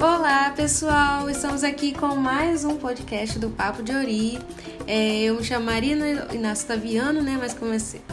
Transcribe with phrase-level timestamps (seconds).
[0.00, 4.38] Olá pessoal, estamos aqui com mais um podcast do Papo de Ori.
[4.86, 7.56] É, eu me chamo Marina Inácio Otaviano, né, mais,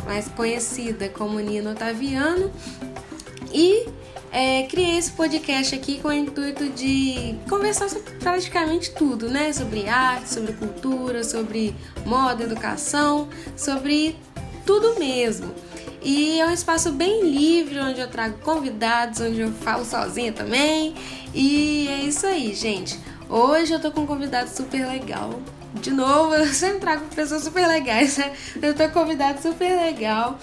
[0.04, 2.52] mais conhecida como Nina Otaviano,
[3.54, 3.88] e
[4.32, 9.54] é, criei esse podcast aqui com o intuito de conversar sobre praticamente tudo, né?
[9.54, 14.18] Sobre arte, sobre cultura, sobre moda, educação, sobre
[14.66, 15.54] tudo mesmo.
[16.02, 20.94] E é um espaço bem livre, onde eu trago convidados, onde eu falo sozinha também.
[21.36, 22.98] E é isso aí, gente.
[23.30, 25.42] Hoje eu tô com um convidado super legal.
[25.74, 28.34] De novo, eu sempre trago pessoas super legais, né?
[28.62, 30.40] Eu tô com um convidado super legal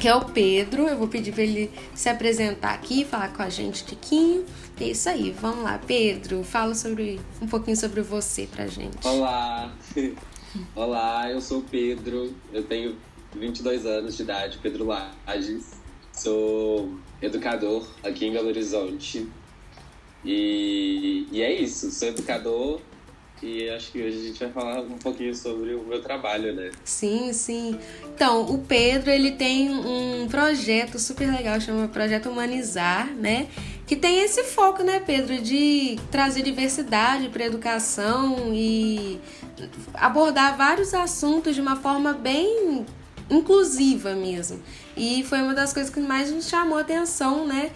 [0.00, 0.88] que é o Pedro.
[0.88, 4.46] Eu vou pedir para ele se apresentar aqui, falar com a gente um tiquinho.
[4.80, 6.42] É isso aí, vamos lá, Pedro.
[6.42, 9.06] Fala sobre um pouquinho sobre você pra gente.
[9.06, 9.70] Olá.
[10.74, 12.34] Olá, eu sou o Pedro.
[12.54, 12.96] Eu tenho
[13.34, 15.72] 22 anos de idade, Pedro Lages.
[16.10, 19.28] Sou educador aqui em Belo Horizonte.
[20.26, 22.80] E, e é isso, sou educador
[23.42, 26.70] e acho que hoje a gente vai falar um pouquinho sobre o meu trabalho, né?
[26.84, 27.78] Sim, sim.
[28.14, 33.48] Então, o Pedro, ele tem um projeto super legal, chama Projeto Humanizar, né?
[33.86, 39.20] Que tem esse foco, né, Pedro, de trazer diversidade para a educação e
[39.94, 42.84] abordar vários assuntos de uma forma bem
[43.28, 44.60] inclusiva mesmo.
[44.96, 47.70] E foi uma das coisas que mais nos chamou a atenção, né?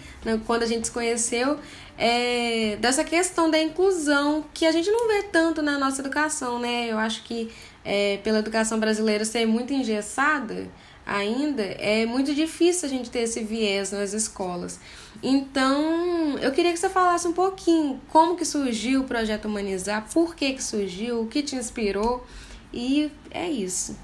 [0.47, 1.59] Quando a gente se conheceu,
[2.03, 6.91] é, dessa questão da inclusão, que a gente não vê tanto na nossa educação, né?
[6.91, 7.51] Eu acho que
[7.85, 10.67] é, pela educação brasileira ser muito engessada
[11.05, 14.79] ainda, é muito difícil a gente ter esse viés nas escolas.
[15.21, 20.35] Então, eu queria que você falasse um pouquinho como que surgiu o projeto Humanizar, por
[20.35, 22.25] que que surgiu, o que te inspirou,
[22.73, 23.95] e é isso.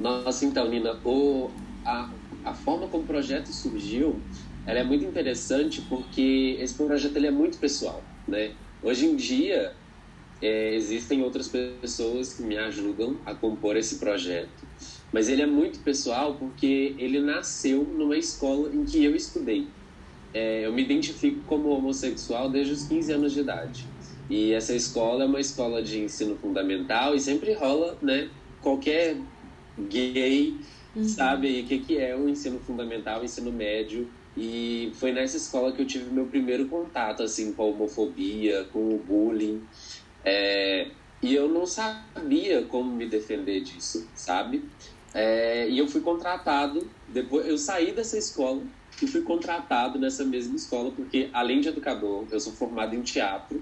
[0.00, 1.48] Nossa, então, Nina, o,
[1.84, 2.08] a,
[2.44, 4.20] a forma como o projeto surgiu,
[4.66, 8.52] ela é muito interessante porque esse projeto ele é muito pessoal, né?
[8.82, 9.72] Hoje em dia,
[10.40, 14.66] é, existem outras pessoas que me ajudam a compor esse projeto,
[15.12, 19.66] mas ele é muito pessoal porque ele nasceu numa escola em que eu estudei.
[20.32, 23.86] É, eu me identifico como homossexual desde os 15 anos de idade.
[24.28, 28.28] E essa escola é uma escola de ensino fundamental e sempre rola, né,
[28.60, 29.16] qualquer
[29.88, 30.54] gay
[30.94, 31.08] uhum.
[31.08, 34.08] sabe o que, que é o ensino fundamental, o ensino médio.
[34.38, 38.94] E foi nessa escola que eu tive meu primeiro contato assim com a homofobia, com
[38.94, 39.60] o bullying.
[40.24, 40.86] É,
[41.20, 44.64] e eu não sabia como me defender disso, sabe?
[45.12, 48.62] É, e eu fui contratado, depois eu saí dessa escola
[49.02, 53.60] e fui contratado nessa mesma escola, porque além de educador, eu sou formado em teatro,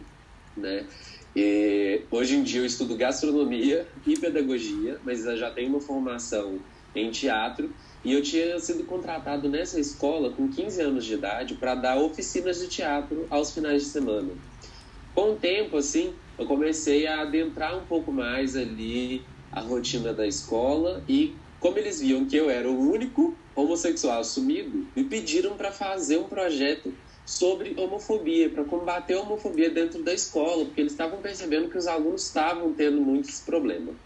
[0.55, 0.87] né?
[1.35, 6.59] E hoje em dia eu estudo gastronomia e pedagogia, mas eu já tenho uma formação
[6.95, 7.71] em teatro
[8.07, 12.61] e eu tinha sido contratado nessa escola com 15 anos de idade para dar oficinas
[12.61, 14.31] de teatro aos finais de semana.
[15.13, 20.25] Com o tempo, assim, eu comecei a adentrar um pouco mais ali a rotina da
[20.25, 25.73] escola e como eles viam que eu era o único homossexual assumido, me pediram para
[25.73, 26.95] fazer um projeto
[27.25, 31.89] sobre homofobia, para combater a homofobia dentro da escola, porque eles estavam percebendo que os
[31.89, 33.97] alunos estavam tendo muitos problemas.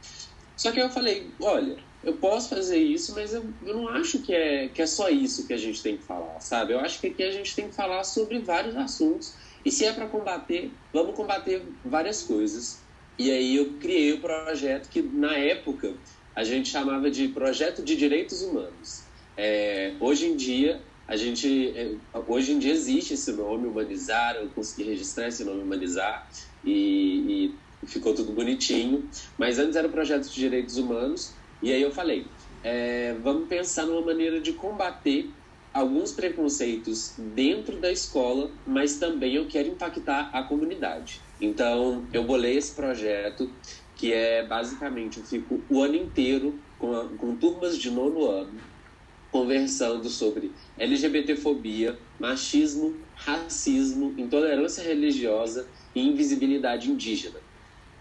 [0.56, 4.32] Só que eu falei, olha, eu posso fazer isso, mas eu, eu não acho que
[4.32, 6.72] é, que é só isso que a gente tem que falar, sabe?
[6.72, 9.34] Eu acho que aqui a gente tem que falar sobre vários assuntos,
[9.64, 12.80] e se é para combater, vamos combater várias coisas.
[13.18, 15.94] E aí eu criei o projeto que, na época,
[16.34, 19.02] a gente chamava de Projeto de Direitos Humanos.
[19.36, 21.96] É, hoje em dia, a gente é,
[22.28, 26.28] hoje em dia existe esse nome humanizar eu consegui registrar esse nome humanizar
[26.64, 31.82] e, e ficou tudo bonitinho mas antes era o projeto de direitos humanos e aí
[31.82, 35.38] eu falei é, vamos pensar numa maneira de combater
[35.72, 42.56] alguns preconceitos dentro da escola mas também eu quero impactar a comunidade então eu bolei
[42.56, 43.56] esse projeto
[43.94, 48.70] que é basicamente eu fico o ano inteiro com, a, com turmas de nono ano
[49.30, 57.40] conversando sobre LGBTfobia, machismo, racismo, intolerância religiosa e invisibilidade indígena.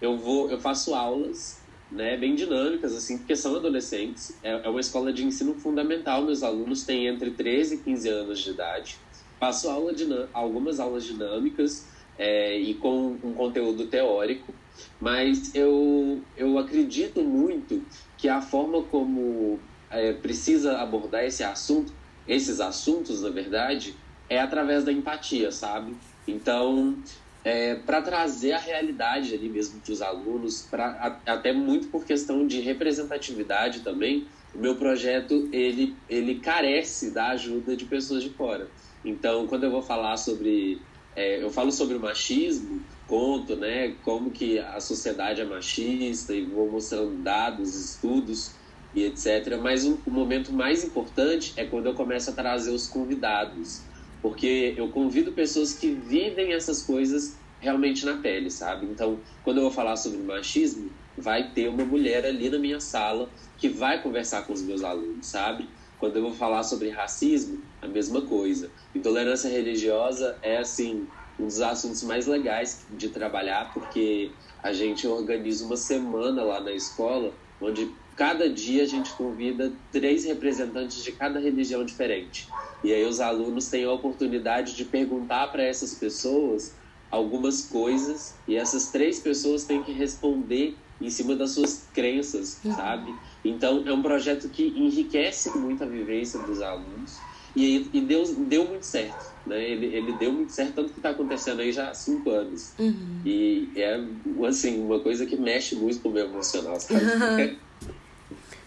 [0.01, 1.58] Eu vou, eu faço aulas,
[1.91, 4.37] né, bem dinâmicas assim, porque são adolescentes.
[4.43, 8.39] É, é uma escola de ensino fundamental, meus alunos têm entre 13 e 15 anos
[8.39, 8.97] de idade.
[9.39, 9.93] Faço aula
[10.33, 11.87] algumas aulas dinâmicas
[12.17, 14.53] é, e com um conteúdo teórico,
[14.99, 17.83] mas eu, eu acredito muito
[18.17, 19.59] que a forma como
[19.89, 21.93] é, precisa abordar esse assunto,
[22.27, 23.95] esses assuntos, na verdade,
[24.29, 25.95] é através da empatia, sabe?
[26.27, 26.95] Então,
[27.43, 32.45] é, para trazer a realidade ali mesmo para os alunos, pra, até muito por questão
[32.45, 38.71] de representatividade também, o meu projeto ele, ele carece da ajuda de pessoas de fora.
[39.03, 44.31] Então, quando eu vou falar sobre é, eu falo sobre o machismo, conto, né, como
[44.31, 48.57] que a sociedade é machista e vou mostrando dados, estudos
[48.93, 49.57] e etc.
[49.61, 53.88] Mas o, o momento mais importante é quando eu começo a trazer os convidados,
[54.21, 58.85] porque eu convido pessoas que vivem essas coisas realmente na pele, sabe?
[58.85, 63.31] Então, quando eu vou falar sobre machismo, vai ter uma mulher ali na minha sala
[63.57, 65.69] que vai conversar com os meus alunos, sabe?
[65.97, 68.71] Quando eu vou falar sobre racismo, a mesma coisa.
[68.95, 74.31] Intolerância religiosa é, assim, um dos assuntos mais legais de trabalhar, porque
[74.63, 80.25] a gente organiza uma semana lá na escola, onde cada dia a gente convida três
[80.25, 82.49] representantes de cada religião diferente.
[82.83, 86.75] E aí os alunos têm a oportunidade de perguntar para essas pessoas
[87.09, 92.75] algumas coisas e essas três pessoas têm que responder em cima das suas crenças, uhum.
[92.75, 93.15] sabe?
[93.43, 97.17] Então é um projeto que enriquece muito a vivência dos alunos
[97.55, 99.63] e, e deu, deu muito certo, né?
[99.63, 102.73] Ele, ele deu muito certo, tanto que está acontecendo aí já há cinco anos.
[102.77, 103.21] Uhum.
[103.25, 103.97] E é,
[104.45, 107.57] assim, uma coisa que mexe muito com o meu emocional, sabe?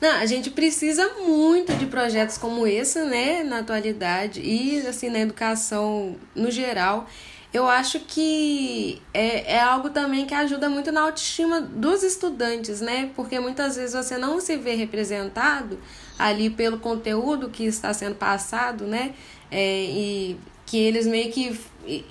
[0.02, 5.20] Não, a gente precisa muito de projetos como esse, né, na atualidade e assim na
[5.20, 7.06] educação no geral
[7.52, 13.10] eu acho que é, é algo também que ajuda muito na autoestima dos estudantes, né?
[13.14, 15.78] Porque muitas vezes você não se vê representado
[16.18, 19.14] ali pelo conteúdo que está sendo passado, né?
[19.50, 21.60] É, e que eles meio que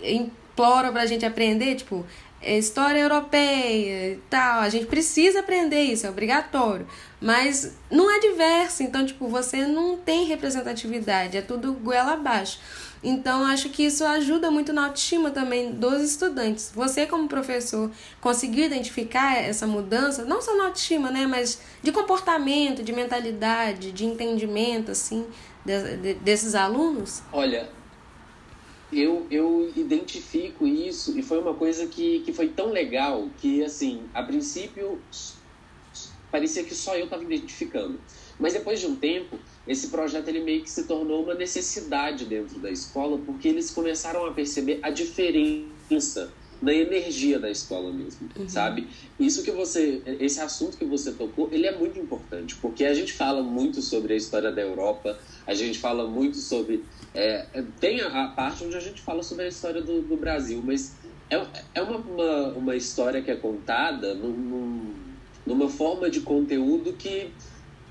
[0.03, 2.05] imploram para a gente aprender, tipo,
[2.43, 4.61] história europeia e tal.
[4.61, 6.87] A gente precisa aprender isso, é obrigatório.
[7.19, 12.59] Mas não é diverso, então, tipo, você não tem representatividade, é tudo goela abaixo.
[13.03, 16.71] Então, acho que isso ajuda muito na autoestima também dos estudantes.
[16.73, 17.89] Você, como professor,
[18.19, 24.05] conseguiu identificar essa mudança, não só na autoestima, né, mas de comportamento, de mentalidade, de
[24.05, 25.25] entendimento, assim,
[25.65, 27.23] de, de, desses alunos?
[27.31, 27.69] Olha,
[28.91, 34.03] eu, eu identifico isso e foi uma coisa que, que foi tão legal que, assim,
[34.13, 34.99] a princípio
[36.31, 37.99] parecia que só eu estava identificando.
[38.39, 42.59] Mas depois de um tempo, esse projeto ele meio que se tornou uma necessidade dentro
[42.59, 48.47] da escola, porque eles começaram a perceber a diferença na energia da escola mesmo, uhum.
[48.47, 48.87] sabe?
[49.19, 53.13] Isso que você, esse assunto que você tocou, ele é muito importante, porque a gente
[53.13, 55.17] fala muito sobre a história da Europa,
[55.47, 56.83] a gente fala muito sobre,
[57.15, 60.61] é, tem a, a, parte onde a gente fala sobre a história do, do Brasil,
[60.63, 60.95] mas
[61.31, 61.43] é,
[61.73, 64.93] é uma, uma, uma, história que é contada num, num,
[65.45, 67.31] numa forma de conteúdo que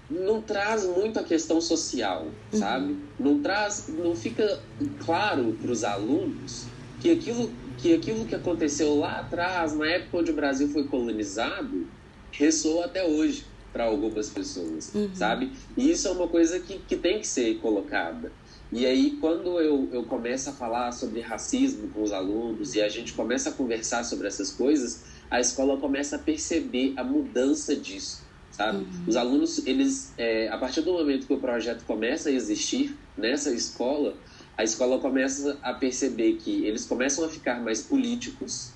[0.09, 2.59] não traz muito a questão social, uhum.
[2.59, 2.97] sabe?
[3.19, 4.61] Não traz, não fica
[5.05, 6.67] claro para os alunos
[7.01, 7.51] que aquilo,
[7.81, 11.87] que aquilo que aconteceu lá atrás, na época onde o Brasil foi colonizado,
[12.31, 15.11] ressoa até hoje para algumas pessoas, uhum.
[15.15, 15.53] sabe?
[15.77, 18.33] E isso é uma coisa que, que tem que ser colocada.
[18.73, 22.89] E aí, quando eu, eu começo a falar sobre racismo com os alunos e a
[22.89, 28.31] gente começa a conversar sobre essas coisas, a escola começa a perceber a mudança disso
[28.61, 28.79] sabe?
[28.79, 29.05] Uhum.
[29.07, 33.51] Os alunos, eles, é, a partir do momento que o projeto começa a existir nessa
[33.53, 34.15] escola,
[34.61, 38.73] a escola começa a perceber que eles começam a ficar mais políticos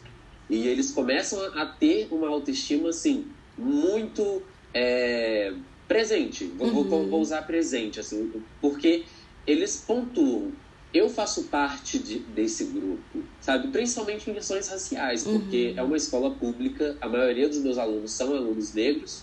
[0.48, 3.26] e eles começam a ter uma autoestima, assim,
[3.56, 5.52] muito é,
[5.86, 6.44] presente.
[6.44, 6.84] Vou, uhum.
[6.84, 9.04] vou, vou, usar presente, assim, porque
[9.46, 10.52] eles pontuam.
[10.92, 13.68] Eu faço parte de, desse grupo, sabe?
[13.68, 15.78] Principalmente em questões raciais, porque uhum.
[15.78, 19.22] é uma escola pública, a maioria dos meus alunos são alunos negros,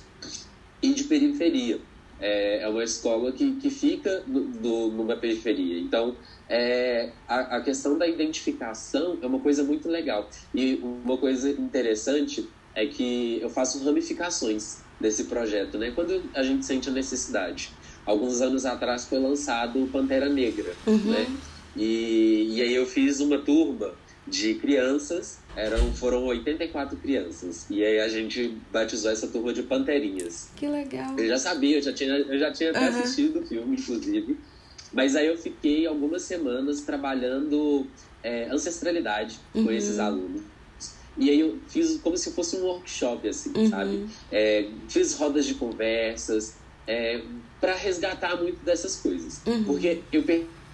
[0.80, 1.80] e de periferia.
[2.20, 5.80] É, é uma escola que, que fica no, numa periferia.
[5.80, 6.16] Então,
[6.52, 10.30] é, a, a questão da identificação é uma coisa muito legal.
[10.54, 15.92] E uma coisa interessante é que eu faço ramificações desse projeto, né?
[15.96, 17.72] Quando a gente sente a necessidade.
[18.06, 20.98] Alguns anos atrás foi lançado Pantera Negra, uhum.
[20.98, 21.26] né?
[21.76, 23.94] E, e aí eu fiz uma turma
[24.28, 27.66] de crianças eram, foram 84 crianças.
[27.70, 30.50] E aí a gente batizou essa turma de Panterinhas.
[30.56, 31.18] Que legal.
[31.18, 33.00] Eu já sabia, eu já tinha, eu já tinha até uhum.
[33.00, 34.38] assistido o filme, inclusive.
[34.94, 37.88] Mas aí eu fiquei algumas semanas trabalhando
[38.24, 39.66] é, ancestralidade uhum.
[39.66, 40.42] com esses alunos.
[41.18, 43.70] E aí eu fiz como se fosse um workshop, assim, uhum.
[43.70, 44.06] sabe?
[44.32, 46.56] É, fiz rodas de conversas
[46.88, 47.22] é,
[47.60, 49.42] para resgatar muito dessas coisas.
[49.46, 49.64] Uhum.
[49.64, 50.24] Porque eu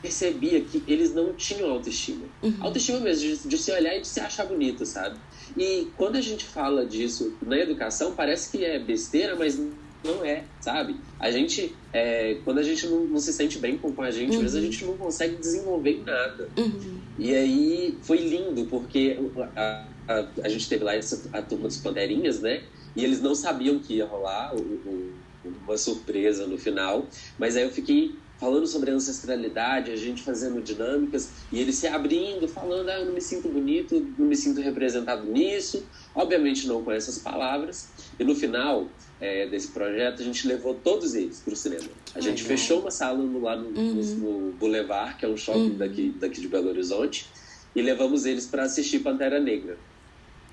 [0.01, 2.25] percebia que eles não tinham autoestima.
[2.41, 2.55] Uhum.
[2.59, 5.17] Autoestima mesmo, de, de, se olhar e de se achar bonito, sabe?
[5.57, 9.59] E quando a gente fala disso na educação, parece que é besteira, mas
[10.04, 10.96] não é, sabe?
[11.20, 14.44] A gente, é, quando a gente não, não, se sente bem com, a gente, uhum.
[14.44, 16.50] mesmo a gente não consegue desenvolver nada.
[16.58, 17.00] Uhum.
[17.18, 19.18] E aí foi lindo, porque
[19.56, 22.63] a, a, a, gente teve lá essa, a turma dos Pandeirinhas, né?
[22.96, 25.13] E eles não sabiam que ia rolar o, o,
[25.44, 27.06] uma surpresa no final,
[27.38, 32.48] mas aí eu fiquei falando sobre ancestralidade, a gente fazendo dinâmicas e ele se abrindo,
[32.48, 35.84] falando: ah, eu não me sinto bonito, não me sinto representado nisso.
[36.16, 37.89] Obviamente não com essas palavras.
[38.20, 38.88] E no final
[39.19, 41.89] é, desse projeto, a gente levou todos eles para o cinema.
[42.13, 43.93] A gente fechou uma sala no, lá no, uhum.
[43.93, 45.77] no, Boulevard, que é um shopping uhum.
[45.77, 47.27] daqui, daqui de Belo Horizonte,
[47.75, 49.77] e levamos eles para assistir Pantera Negra.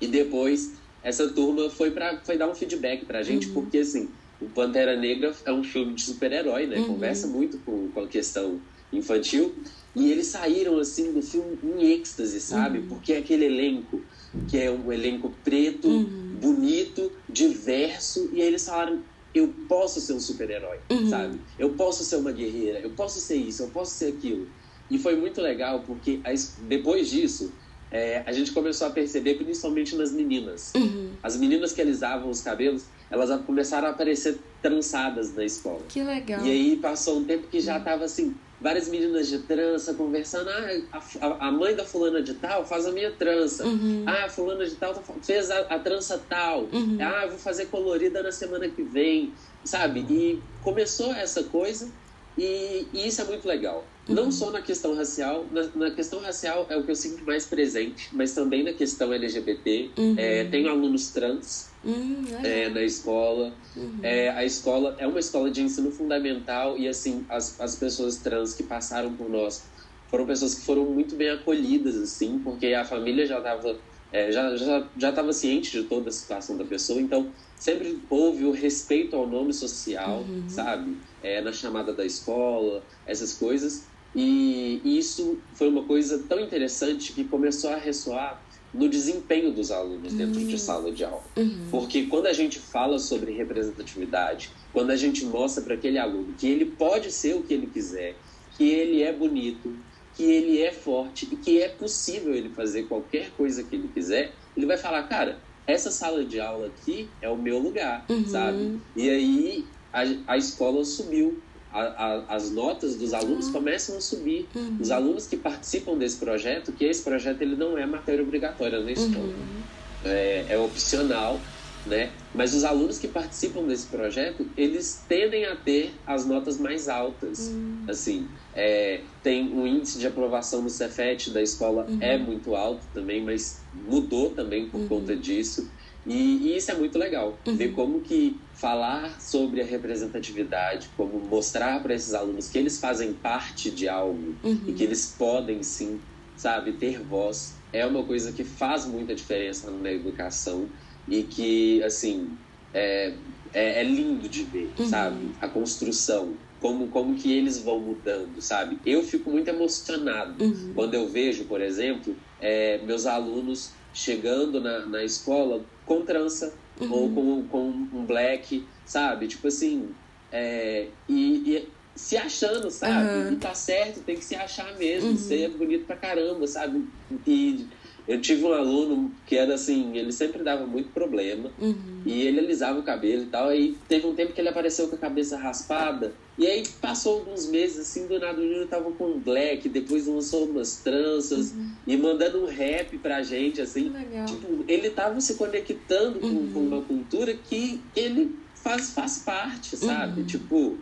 [0.01, 3.53] E depois essa turma foi para foi dar um feedback para a gente, uhum.
[3.53, 4.09] porque assim
[4.41, 6.77] o Pantera Negra é um filme de super-herói, né?
[6.77, 6.87] Uhum.
[6.87, 8.59] Conversa muito com, com a questão
[8.91, 9.55] infantil.
[9.95, 12.79] E eles saíram, assim, do filme em êxtase, sabe?
[12.79, 12.87] Uhum.
[12.87, 14.01] Porque aquele elenco,
[14.47, 16.37] que é um elenco preto, uhum.
[16.39, 18.29] bonito, diverso.
[18.33, 19.01] E aí eles falaram,
[19.33, 21.09] eu posso ser um super-herói, uhum.
[21.09, 21.39] sabe?
[21.59, 24.47] Eu posso ser uma guerreira, eu posso ser isso, eu posso ser aquilo.
[24.89, 26.21] E foi muito legal, porque
[26.67, 27.51] depois disso,
[27.91, 30.71] é, a gente começou a perceber, principalmente nas meninas.
[30.75, 31.11] Uhum.
[31.21, 35.81] As meninas que alisavam os cabelos, elas começaram a aparecer trançadas na escola.
[35.89, 36.45] Que legal.
[36.45, 40.49] E aí passou um tempo que já tava assim, várias meninas de trança conversando.
[40.49, 43.63] Ah, a, a mãe da fulana de tal faz a minha trança.
[43.63, 44.03] Uhum.
[44.07, 46.61] Ah, a fulana de tal fez a, a trança tal.
[46.73, 46.97] Uhum.
[46.99, 49.31] Ah, vou fazer colorida na semana que vem.
[49.63, 49.99] Sabe?
[50.09, 51.91] E começou essa coisa
[52.35, 53.85] e, e isso é muito legal.
[54.09, 54.15] Uhum.
[54.15, 57.45] Não só na questão racial, na, na, questão racial é o que eu sinto mais
[57.45, 59.91] presente, mas também na questão LGBT.
[59.95, 60.15] Uhum.
[60.17, 63.53] É, tenho alunos trans uhum, é, na escola.
[63.75, 63.99] Uhum.
[64.01, 68.53] É, a escola é uma escola de ensino fundamental e assim as, as pessoas trans
[68.53, 69.63] que passaram por nós
[70.09, 73.77] foram pessoas que foram muito bem acolhidas assim, porque a família já estava
[74.11, 78.51] é, já já já ciente de toda a situação da pessoa, então sempre houve o
[78.51, 80.47] respeito ao nome social, uhum.
[80.47, 80.97] sabe?
[81.21, 83.87] É, na chamada da escola, essas coisas.
[84.15, 88.41] E isso foi uma coisa tão interessante que começou a ressoar
[88.75, 90.47] no desempenho dos alunos dentro uhum.
[90.47, 91.23] de sala de aula.
[91.35, 91.67] Uhum.
[91.71, 96.47] Porque quando a gente fala sobre representatividade, quando a gente mostra para aquele aluno que
[96.47, 98.15] ele pode ser o que ele quiser,
[98.57, 99.73] que ele é bonito,
[100.15, 104.33] que ele é forte e que é possível ele fazer qualquer coisa que ele quiser,
[104.55, 108.25] ele vai falar, cara, essa sala de aula aqui é o meu lugar, uhum.
[108.27, 108.79] sabe?
[108.95, 111.41] E aí a, a escola subiu.
[111.75, 111.81] A,
[112.29, 113.51] a, as notas dos alunos uhum.
[113.51, 114.47] começam a subir.
[114.55, 114.77] Uhum.
[114.79, 118.91] Os alunos que participam desse projeto, que esse projeto ele não é matéria obrigatória na
[118.91, 119.61] escola, uhum.
[120.05, 121.37] é, é opcional,
[121.85, 122.11] né?
[122.33, 127.49] Mas os alunos que participam desse projeto, eles tendem a ter as notas mais altas.
[127.49, 127.83] Uhum.
[127.89, 131.97] Assim, é, tem um índice de aprovação no Cefet da escola uhum.
[131.99, 134.87] é muito alto também, mas mudou também por uhum.
[134.87, 135.69] conta disso.
[136.05, 137.55] E, e, isso é muito legal, uhum.
[137.55, 143.13] ver como que falar sobre a representatividade, como mostrar para esses alunos que eles fazem
[143.13, 144.89] parte de algo e que uhum.
[144.89, 145.99] eles podem sim,
[146.35, 150.67] sabe, ter voz, é uma coisa que faz muita diferença na educação
[151.07, 152.35] e que, assim,
[152.73, 153.13] é,
[153.53, 154.89] é, é lindo de ver, uhum.
[154.89, 155.29] sabe?
[155.39, 158.79] A construção, como, como que eles vão mudando, sabe?
[158.83, 160.71] Eu fico muito emocionado uhum.
[160.73, 166.91] quando eu vejo, por exemplo, é, meus alunos chegando na, na escola com trança uhum.
[166.91, 167.67] ou com, com
[167.97, 169.27] um black, sabe?
[169.27, 169.89] Tipo assim,
[170.31, 173.09] é, e, e, se achando, sabe?
[173.09, 173.33] Uhum.
[173.33, 175.17] E tá certo, tem que se achar mesmo, uhum.
[175.17, 176.85] ser bonito pra caramba, sabe?
[177.25, 177.67] E
[178.07, 182.01] eu tive um aluno que era assim, ele sempre dava muito problema uhum.
[182.05, 183.49] e ele alisava o cabelo e tal.
[183.49, 186.13] Aí teve um tempo que ele apareceu com a cabeça raspada.
[186.37, 190.05] E aí passou alguns meses, assim, do nada o Júnior tava com um black, depois
[190.05, 191.71] lançou umas tranças uhum.
[191.87, 193.89] e mandando um rap pra gente, assim.
[193.89, 194.25] Legal.
[194.25, 196.47] Tipo, ele tava se conectando uhum.
[196.47, 200.21] com, com, uma cultura que ele faz, faz parte, sabe?
[200.21, 200.27] Uhum.
[200.27, 200.77] Tipo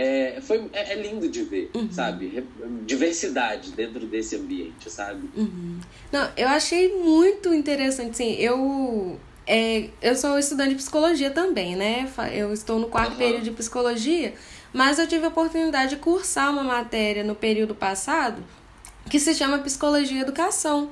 [0.00, 1.90] é, foi, é, é, lindo de ver, uhum.
[1.90, 2.46] sabe?
[2.86, 5.28] Diversidade dentro desse ambiente, sabe?
[5.36, 5.80] Uhum.
[6.12, 8.34] Não, eu achei muito interessante, sim.
[8.34, 12.08] Eu, é, eu sou estudante de psicologia também, né?
[12.32, 13.18] Eu estou no quarto uhum.
[13.18, 14.34] período de psicologia,
[14.72, 18.40] mas eu tive a oportunidade de cursar uma matéria no período passado
[19.10, 20.90] que se chama Psicologia e Educação.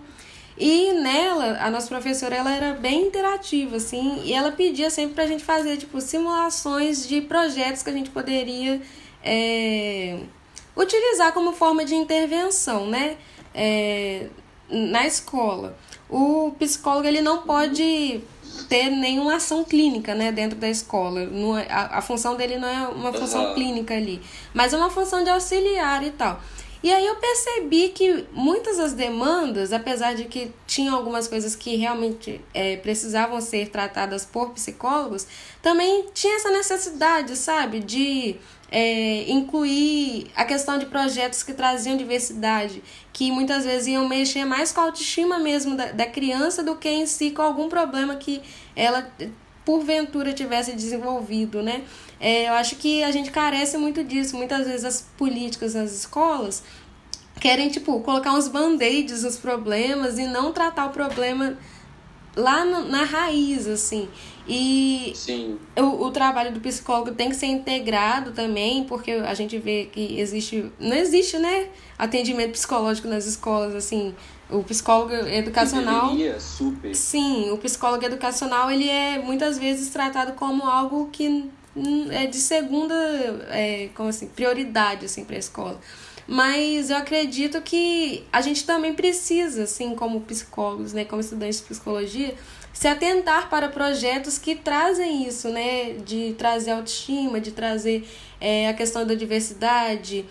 [0.59, 5.27] E nela, a nossa professora ela era bem interativa, assim, e ela pedia sempre pra
[5.27, 8.81] gente fazer, tipo, simulações de projetos que a gente poderia
[9.23, 10.19] é,
[10.75, 13.17] utilizar como forma de intervenção, né?
[13.55, 14.29] É,
[14.71, 15.77] na escola.
[16.09, 18.21] O psicólogo ele não pode
[18.69, 21.21] ter nenhuma ação clínica né, dentro da escola.
[21.21, 24.21] É, a, a função dele não é uma função clínica ali,
[24.55, 26.41] mas é uma função de auxiliar e tal.
[26.83, 31.77] E aí eu percebi que muitas das demandas, apesar de que tinham algumas coisas que
[31.77, 35.27] realmente é, precisavam ser tratadas por psicólogos,
[35.63, 38.37] também tinha essa necessidade, sabe, de
[38.71, 44.73] é, incluir a questão de projetos que traziam diversidade, que muitas vezes iam mexer mais
[44.73, 48.43] com a autoestima mesmo da, da criança do que em si com algum problema que
[48.75, 49.11] ela
[49.65, 51.83] porventura tivesse desenvolvido, né?
[52.19, 54.37] É, eu acho que a gente carece muito disso.
[54.37, 56.63] Muitas vezes as políticas nas escolas
[57.41, 61.57] querem, tipo, colocar uns band-aids nos problemas e não tratar o problema
[62.35, 64.09] lá no, na raiz, assim.
[64.49, 65.59] E Sim.
[65.77, 70.21] O, o trabalho do psicólogo tem que ser integrado também, porque a gente vê que
[70.21, 70.71] existe.
[70.79, 71.69] Não existe, né?
[71.99, 74.15] Atendimento psicológico nas escolas, assim.
[74.49, 76.11] O psicólogo educacional.
[76.11, 76.95] Deveria, super.
[76.95, 81.51] Sim, o psicólogo educacional ele é muitas vezes tratado como algo que
[82.11, 82.95] é de segunda
[83.51, 85.81] é, como assim, prioridade assim, para a escola.
[86.27, 91.67] Mas eu acredito que a gente também precisa, assim, como psicólogos, né, como estudantes de
[91.67, 92.35] psicologia,
[92.73, 98.07] se atentar para projetos que trazem isso, né, de trazer autoestima, de trazer
[98.41, 100.27] é, a questão da diversidade,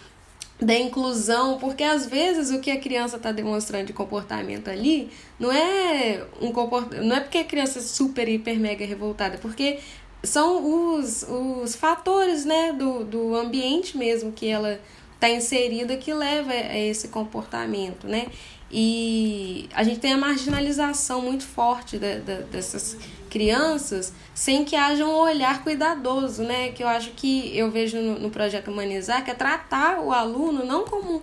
[0.59, 5.51] da inclusão, porque às vezes o que a criança está demonstrando de comportamento ali não
[5.51, 9.79] é um comportamento, não é porque a criança é super, hiper, mega revoltada, porque
[10.25, 14.79] são os, os fatores né, do, do ambiente mesmo que ela
[15.13, 18.27] está inserida que leva a esse comportamento, né?
[18.71, 22.97] E a gente tem a marginalização muito forte da, da, dessas
[23.29, 26.71] crianças sem que haja um olhar cuidadoso, né?
[26.71, 30.65] Que eu acho que eu vejo no, no projeto Humanizar, que é tratar o aluno
[30.65, 31.21] não como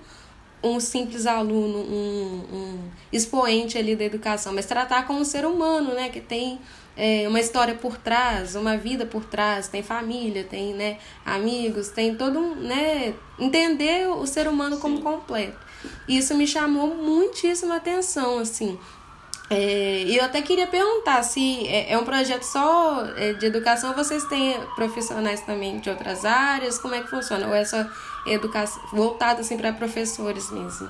[0.62, 5.94] um simples aluno, um, um expoente ali da educação, mas tratar como um ser humano,
[5.94, 6.09] né?
[6.09, 6.61] Que tem
[6.96, 12.14] é, uma história por trás, uma vida por trás, tem família, tem né, amigos, tem
[12.14, 12.54] todo um.
[12.54, 14.82] Né, entender o ser humano Sim.
[14.82, 15.58] como completo.
[16.06, 18.78] Isso me chamou muitíssima atenção, assim.
[19.50, 23.90] É, e eu até queria perguntar se é, é um projeto só é, de educação
[23.90, 26.78] ou vocês têm profissionais também de outras áreas?
[26.78, 27.46] Como é que funciona?
[27.46, 27.84] Ou é só
[28.26, 30.88] educação voltado assim, para professores mesmo?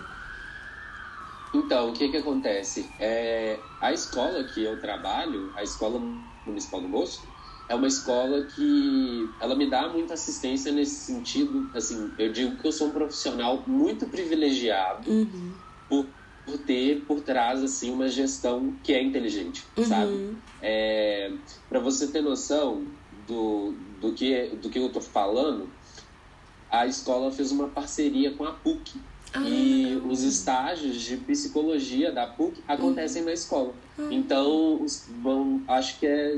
[1.54, 2.88] Então, o que que acontece?
[2.98, 6.00] É, a escola que eu trabalho, a Escola
[6.46, 7.22] Municipal do Moço,
[7.68, 11.70] é uma escola que ela me dá muita assistência nesse sentido.
[11.74, 15.52] Assim, eu digo que eu sou um profissional muito privilegiado uhum.
[15.88, 16.06] por,
[16.44, 19.84] por ter por trás assim uma gestão que é inteligente, uhum.
[19.84, 20.36] sabe?
[20.60, 21.32] É,
[21.68, 22.86] Para você ter noção
[23.26, 25.68] do, do que do que eu tô falando,
[26.70, 29.00] a escola fez uma parceria com a PUC
[29.40, 33.74] e os estágios de psicologia da PUC acontecem na escola.
[34.10, 34.84] Então,
[35.22, 36.36] vão, acho que é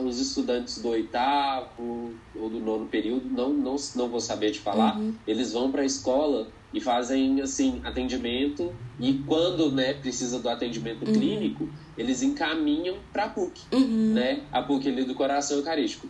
[0.00, 4.98] os estudantes do oitavo ou do nono período, não, não, não vou saber te falar,
[4.98, 5.14] uhum.
[5.26, 11.06] eles vão para a escola e fazem assim atendimento e quando né precisa do atendimento
[11.06, 11.12] uhum.
[11.12, 14.14] clínico eles encaminham para a PUC uhum.
[14.14, 16.08] né a PUC ali do coração eucarístico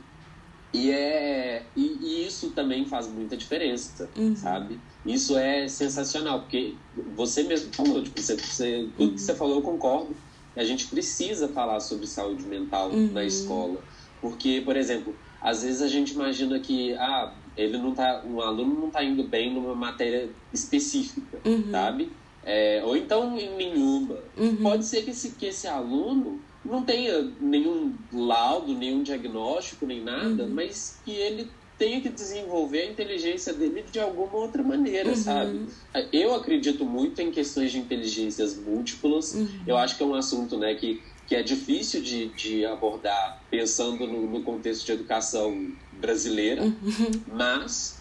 [0.72, 4.34] e é e, e isso também faz muita diferença uhum.
[4.34, 6.74] sabe isso é sensacional, porque
[7.16, 10.14] você mesmo falou, tipo, você, você, tudo que você falou eu concordo.
[10.54, 13.10] A gente precisa falar sobre saúde mental uhum.
[13.10, 13.80] na escola.
[14.20, 18.78] Porque, por exemplo, às vezes a gente imagina que ah, ele não tá, um aluno
[18.78, 21.70] não está indo bem numa matéria específica, uhum.
[21.70, 22.12] sabe?
[22.44, 24.18] É, ou então em nenhuma.
[24.36, 24.56] Uhum.
[24.56, 30.44] Pode ser que esse, que esse aluno não tenha nenhum laudo, nenhum diagnóstico, nem nada,
[30.44, 30.50] uhum.
[30.50, 35.16] mas que ele tenha que desenvolver a inteligência dele de alguma outra maneira, uhum.
[35.16, 35.66] sabe?
[36.12, 39.34] Eu acredito muito em questões de inteligências múltiplas.
[39.34, 39.48] Uhum.
[39.66, 44.06] Eu acho que é um assunto, né, que, que é difícil de, de abordar pensando
[44.06, 47.10] no, no contexto de educação brasileira, uhum.
[47.32, 48.00] mas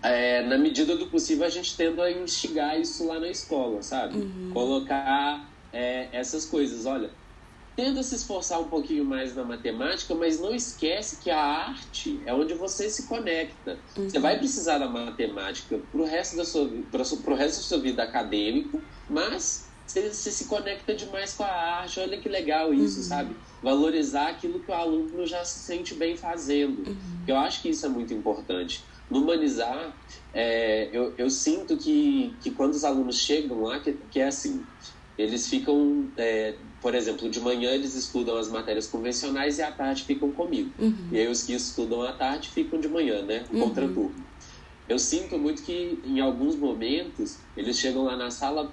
[0.00, 4.18] é, na medida do possível a gente tenta instigar isso lá na escola, sabe?
[4.18, 4.50] Uhum.
[4.52, 7.10] Colocar é, essas coisas, olha
[7.76, 12.32] tenta se esforçar um pouquinho mais na matemática, mas não esquece que a arte é
[12.32, 13.78] onde você se conecta.
[13.96, 14.08] Uhum.
[14.08, 18.02] Você vai precisar da matemática para o resto da sua pro resto da sua vida
[18.02, 22.00] acadêmica, mas você, você, se conecta demais com a arte.
[22.00, 23.04] Olha que legal isso, uhum.
[23.04, 23.36] sabe?
[23.62, 26.88] Valorizar aquilo que o aluno já se sente bem fazendo.
[26.88, 26.96] Uhum.
[27.26, 28.82] Eu acho que isso é muito importante.
[29.10, 29.94] No humanizar,
[30.32, 34.64] é, eu, eu sinto que, que quando os alunos chegam lá, que, que é assim,
[35.18, 36.54] eles ficam é,
[36.84, 40.70] por exemplo, de manhã eles estudam as matérias convencionais e à tarde ficam comigo.
[40.78, 41.08] Uhum.
[41.10, 43.42] E aí os que estudam à tarde ficam de manhã, né?
[43.50, 43.60] Uhum.
[43.60, 44.22] contraturno.
[44.86, 48.70] Eu sinto muito que em alguns momentos eles chegam lá na sala,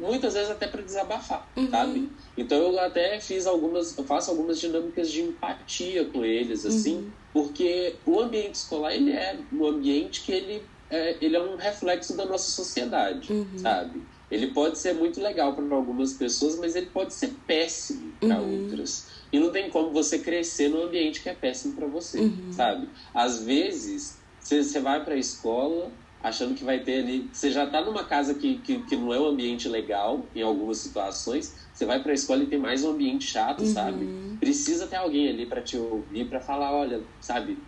[0.00, 1.68] muitas vezes até para desabafar, uhum.
[1.68, 2.08] sabe?
[2.38, 7.10] Então eu até fiz algumas, eu faço algumas dinâmicas de empatia com eles, assim, uhum.
[7.32, 12.16] porque o ambiente escolar ele é um ambiente que ele é, ele é um reflexo
[12.16, 13.58] da nossa sociedade, uhum.
[13.58, 14.00] sabe?
[14.30, 18.64] Ele pode ser muito legal para algumas pessoas, mas ele pode ser péssimo para uhum.
[18.64, 19.08] outras.
[19.32, 22.52] E não tem como você crescer num ambiente que é péssimo para você, uhum.
[22.52, 22.88] sabe?
[23.12, 25.90] Às vezes, você vai para a escola
[26.22, 27.28] achando que vai ter ali.
[27.32, 30.78] Você já está numa casa que, que, que, não é um ambiente legal em algumas
[30.78, 31.54] situações.
[31.72, 33.72] Você vai para a escola e tem mais um ambiente chato, uhum.
[33.72, 34.06] sabe?
[34.38, 37.58] Precisa ter alguém ali para te ouvir, para falar, olha, sabe?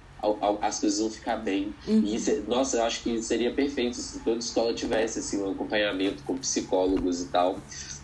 [0.61, 1.75] As coisas vão ficar bem.
[1.87, 2.03] Uhum.
[2.05, 6.23] E, isso, nossa, eu acho que seria perfeito se toda escola tivesse assim, um acompanhamento
[6.23, 7.59] com psicólogos e tal.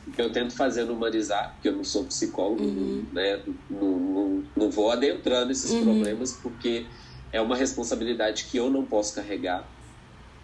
[0.07, 3.05] O que eu tento fazer no Humanizar, porque eu não sou psicólogo, uhum.
[3.13, 3.41] né?
[3.71, 5.85] Não, não, não vou adentrando esses uhum.
[5.85, 6.87] problemas, porque
[7.31, 9.69] é uma responsabilidade que eu não posso carregar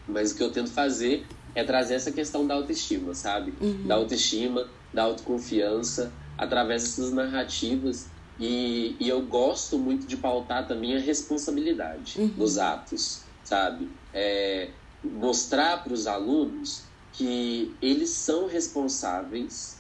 [0.07, 3.55] mas o que eu tento fazer é trazer essa questão da autoestima, sabe?
[3.61, 3.87] Uhum.
[3.87, 8.09] Da autoestima, da autoconfiança, através dessas narrativas.
[8.39, 12.35] E, e eu gosto muito de pautar também a responsabilidade uhum.
[12.37, 13.89] nos atos, sabe?
[14.13, 14.71] É,
[15.05, 19.77] mostrar para os alunos que eles são responsáveis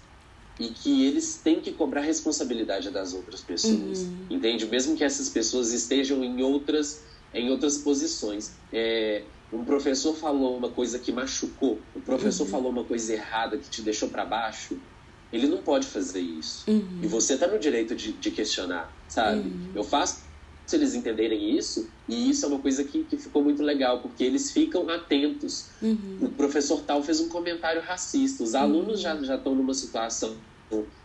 [0.58, 4.26] e que eles têm que cobrar responsabilidade das outras pessoas, uhum.
[4.30, 4.66] entende?
[4.66, 8.52] Mesmo que essas pessoas estejam em outras em outras posições.
[8.72, 12.50] É, um professor falou uma coisa que machucou, o professor uhum.
[12.50, 14.78] falou uma coisa errada que te deixou para baixo,
[15.34, 16.70] ele não pode fazer isso.
[16.70, 17.00] Uhum.
[17.02, 19.48] E você tá no direito de, de questionar, sabe?
[19.48, 19.70] Uhum.
[19.74, 20.22] Eu faço
[20.66, 24.24] se eles entenderem isso, e isso é uma coisa que, que ficou muito legal, porque
[24.24, 25.66] eles ficam atentos.
[25.82, 26.18] Uhum.
[26.22, 30.34] O professor tal fez um comentário racista, os alunos já já estão numa situação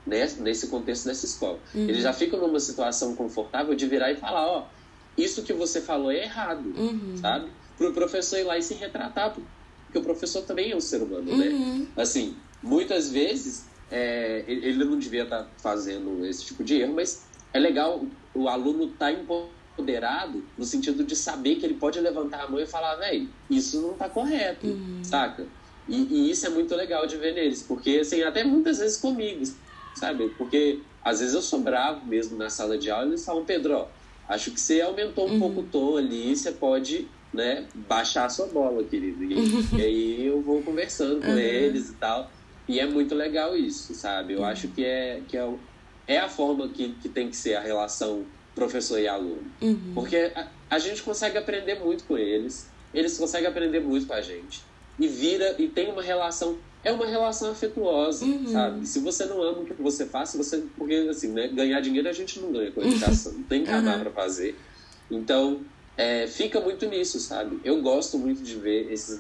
[0.08, 1.60] nesse, nesse contexto dessa escola.
[1.76, 1.90] Uhum.
[1.90, 5.82] Eles já ficam numa situação confortável de virar e falar, ó, oh, isso que você
[5.82, 7.18] falou é errado, uhum.
[7.18, 7.50] sabe?
[7.80, 11.02] para o professor ir lá e se retratar, porque o professor também é um ser
[11.02, 11.48] humano, né?
[11.48, 11.80] uhum.
[11.80, 11.88] né?
[11.96, 17.26] Assim, muitas vezes é, ele não devia estar tá fazendo esse tipo de erro, mas
[17.54, 22.44] é legal o aluno estar tá empoderado no sentido de saber que ele pode levantar
[22.44, 25.04] a mão e falar, velho, isso não está correto, uhum.
[25.04, 25.46] saca?
[25.88, 29.44] E, e, isso é muito legal de ver neles, porque assim, até muitas vezes comigo,
[29.96, 30.30] sabe?
[30.38, 33.74] Porque às vezes eu sou bravo mesmo na sala de aula e eles falam, Pedro,
[33.74, 33.88] ó,
[34.28, 35.40] acho que você aumentou um uhum.
[35.40, 39.24] pouco o tom ali, você pode né, baixar a sua bola, querido.
[39.24, 39.34] E,
[39.78, 41.38] e aí eu vou conversando com uhum.
[41.38, 42.30] eles e tal.
[42.70, 44.34] E é muito legal isso, sabe?
[44.34, 44.46] Eu uhum.
[44.46, 45.52] acho que é, que é,
[46.08, 49.44] é a forma que, que tem que ser a relação professor e aluno.
[49.60, 49.92] Uhum.
[49.96, 54.22] Porque a, a, gente consegue aprender muito com eles, eles conseguem aprender muito com a
[54.22, 54.64] gente.
[55.00, 58.46] E vira, e tem uma relação, é uma relação afetuosa, uhum.
[58.46, 58.86] sabe?
[58.86, 62.14] Se você não ama o que você faz, você, porque assim, né, ganhar dinheiro a
[62.14, 64.00] gente não ganha com educação, não tem que uhum.
[64.00, 64.56] para fazer.
[65.10, 65.62] Então,
[65.98, 67.60] é, fica muito nisso, sabe?
[67.64, 69.20] Eu gosto muito de ver esses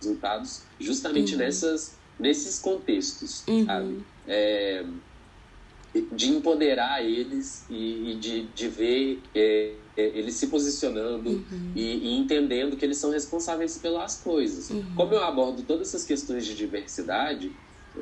[0.00, 1.38] resultados justamente uhum.
[1.38, 3.66] nessas, nesses contextos, uhum.
[3.66, 4.04] sabe?
[4.28, 4.84] É,
[6.12, 11.72] de empoderar eles e, e de, de ver é, é eles se posicionando uhum.
[11.74, 14.70] e, e, entendendo que eles são responsáveis pelas coisas.
[14.70, 14.84] Uhum.
[14.94, 17.50] Como eu abordo todas essas questões de diversidade,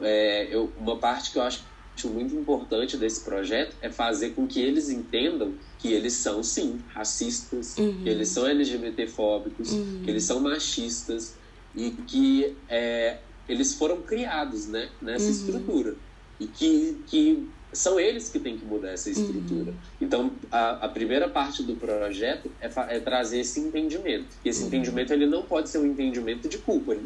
[0.02, 1.64] é, eu, uma parte que eu acho
[2.06, 7.76] muito importante desse projeto é fazer com que eles entendam que eles são, sim, racistas,
[7.76, 8.02] uhum.
[8.02, 10.02] que eles são LGBTfóbicos, uhum.
[10.04, 11.34] que eles são machistas
[11.74, 13.18] e que é,
[13.48, 15.30] eles foram criados né, nessa uhum.
[15.30, 15.94] estrutura.
[16.38, 19.72] E que, que são eles que têm que mudar essa estrutura.
[19.72, 19.76] Uhum.
[20.00, 24.28] Então, a, a, primeira parte do projeto é, é trazer esse entendimento.
[24.44, 24.68] E esse uhum.
[24.68, 26.96] entendimento ele não pode ser um entendimento de culpa.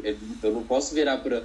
[0.41, 1.43] Eu não posso virar para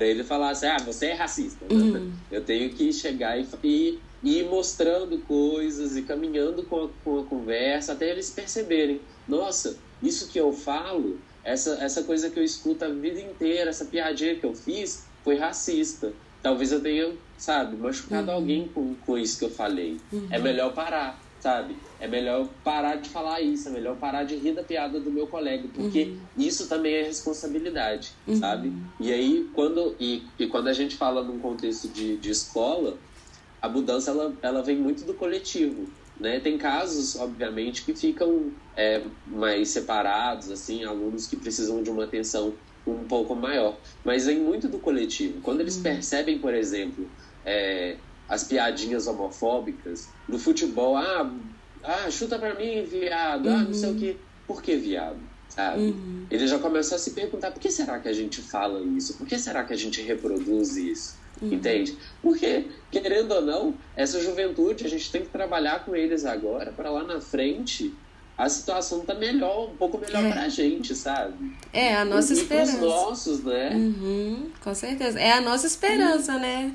[0.00, 1.64] ele falar assim, ah, você é racista.
[1.70, 2.12] Uhum.
[2.30, 7.24] Eu tenho que chegar e, e, ir mostrando coisas e caminhando com a, com a
[7.24, 12.84] conversa até eles perceberem, nossa, isso que eu falo, essa, essa coisa que eu escuto
[12.84, 16.12] a vida inteira, essa piadinha que eu fiz, foi racista.
[16.42, 18.34] Talvez eu tenha, sabe, machucado uhum.
[18.34, 19.98] alguém com, com isso que eu falei.
[20.12, 20.28] Uhum.
[20.30, 21.76] É melhor parar sabe?
[22.00, 25.26] É melhor parar de falar isso, é melhor parar de rir da piada do meu
[25.26, 26.18] colega, porque uhum.
[26.36, 28.36] isso também é responsabilidade, uhum.
[28.36, 28.72] sabe?
[29.00, 32.98] E aí, quando, e, e quando a gente fala num contexto de, de escola,
[33.60, 35.88] a mudança ela, ela vem muito do coletivo,
[36.20, 36.40] né?
[36.40, 42.54] Tem casos, obviamente, que ficam é, mais separados, assim, alunos que precisam de uma atenção
[42.86, 45.40] um pouco maior, mas vem muito do coletivo.
[45.42, 45.82] Quando eles uhum.
[45.82, 47.08] percebem, por exemplo,
[47.44, 47.96] é,
[48.28, 50.08] as piadinhas homofóbicas.
[50.28, 51.30] No futebol, ah,
[51.82, 53.54] ah chuta pra mim, viado, uhum.
[53.54, 53.98] ah, não sei o uhum.
[53.98, 54.16] que.
[54.46, 55.18] Por que viado?
[55.48, 55.80] Sabe?
[55.80, 56.26] Uhum.
[56.30, 59.14] Ele já começou a se perguntar por que será que a gente fala isso?
[59.14, 61.16] Por que será que a gente reproduz isso?
[61.40, 61.52] Uhum.
[61.52, 61.96] Entende?
[62.22, 66.90] Porque, querendo ou não, essa juventude, a gente tem que trabalhar com eles agora, para
[66.90, 67.94] lá na frente
[68.38, 70.30] a situação tá melhor, um pouco melhor é.
[70.30, 71.56] pra gente, sabe?
[71.72, 72.74] É, a nossa e esperança.
[72.74, 73.70] Os nossos, né?
[73.74, 75.18] Uhum, com certeza.
[75.18, 76.40] É a nossa esperança, uhum.
[76.40, 76.74] né?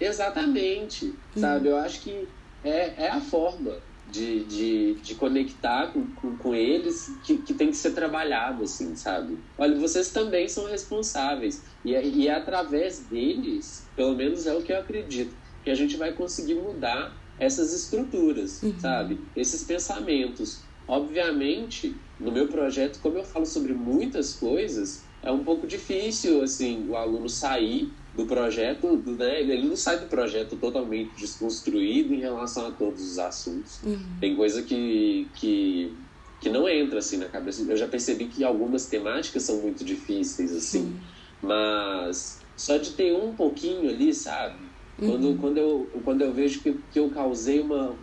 [0.00, 1.40] Exatamente, uhum.
[1.40, 1.68] sabe?
[1.68, 2.26] Eu acho que
[2.64, 3.76] é, é a forma
[4.14, 8.94] de, de, de conectar com, com, com, eles que, que tem que ser trabalhado, assim,
[8.94, 9.36] sabe?
[9.58, 11.62] Olha, vocês também são responsáveis.
[11.84, 15.74] E é, e é através deles, pelo menos é o que eu acredito, que a
[15.74, 18.78] gente vai conseguir mudar essas estruturas, uhum.
[18.78, 19.20] sabe?
[19.34, 20.60] Esses pensamentos.
[20.86, 26.88] obviamente, no meu projeto, como eu falo sobre muitas coisas, é um pouco difícil, assim,
[26.88, 29.40] o aluno sair do projeto, né?
[29.40, 33.80] ele não sai do projeto totalmente desconstruído em relação a todos os assuntos.
[33.82, 33.98] Uhum.
[34.20, 35.92] Tem coisa que, que,
[36.40, 37.62] que não entra, assim, na cabeça.
[37.62, 40.96] Eu já percebi que algumas temáticas são muito difíceis, assim,
[41.42, 44.58] mas só de ter um pouquinho ali, sabe?
[44.98, 45.10] Uhum.
[45.10, 47.96] Quando, quando, eu, quando eu vejo que, que eu causei uma...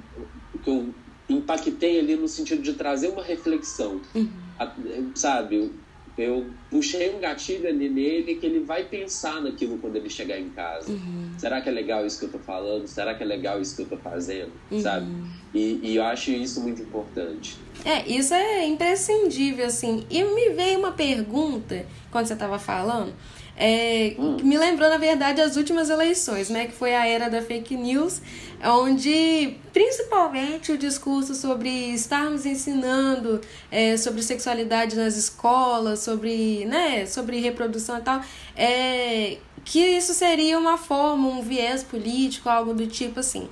[0.62, 0.94] que eu
[1.30, 5.12] impactei ali no sentido de trazer uma reflexão, uhum.
[5.16, 5.72] sabe?
[6.18, 10.50] Eu puxei um gatilho ali nele que ele vai pensar naquilo quando ele chegar em
[10.50, 10.92] casa.
[10.92, 11.32] Uhum.
[11.38, 12.88] Será que é legal isso que eu tô falando?
[12.88, 14.52] Será que é legal isso que eu tô fazendo?
[14.70, 14.82] Uhum.
[14.82, 15.08] Sabe?
[15.54, 17.58] E, e, eu acho isso muito importante.
[17.84, 20.06] É, isso é imprescindível, assim.
[20.10, 23.14] E me veio uma pergunta quando você tava falando.
[23.58, 24.38] É, hum.
[24.44, 26.66] Me lembrou, na verdade, as últimas eleições, né?
[26.66, 28.22] Que foi a era da fake news,
[28.64, 37.40] onde principalmente o discurso sobre estarmos ensinando é, sobre sexualidade nas escolas, sobre, né, sobre
[37.40, 38.22] reprodução e tal,
[38.56, 43.50] é, que isso seria uma forma, um viés político, algo do tipo assim.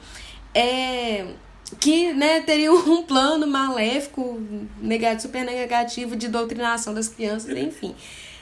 [0.53, 1.27] É,
[1.79, 4.39] que né, teria um plano maléfico,
[4.81, 7.95] negativo, super negativo de doutrinação das crianças, enfim.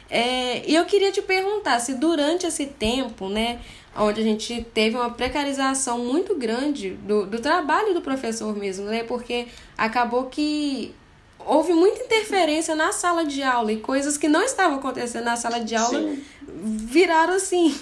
[0.09, 3.59] É, e eu queria te perguntar se durante esse tempo, né,
[3.95, 9.03] onde a gente teve uma precarização muito grande do, do trabalho do professor mesmo, né,
[9.03, 10.93] porque acabou que
[11.39, 15.59] houve muita interferência na sala de aula e coisas que não estavam acontecendo na sala
[15.59, 16.23] de aula Sim.
[16.41, 17.77] viraram assim,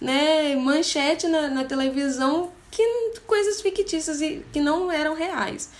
[0.00, 2.82] né, manchete na, na televisão que
[3.26, 5.70] coisas fictícias e que não eram reais,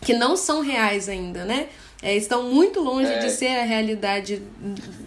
[0.00, 1.68] que não são reais ainda, né?
[2.02, 3.18] É, estão muito longe é.
[3.18, 4.42] de ser a realidade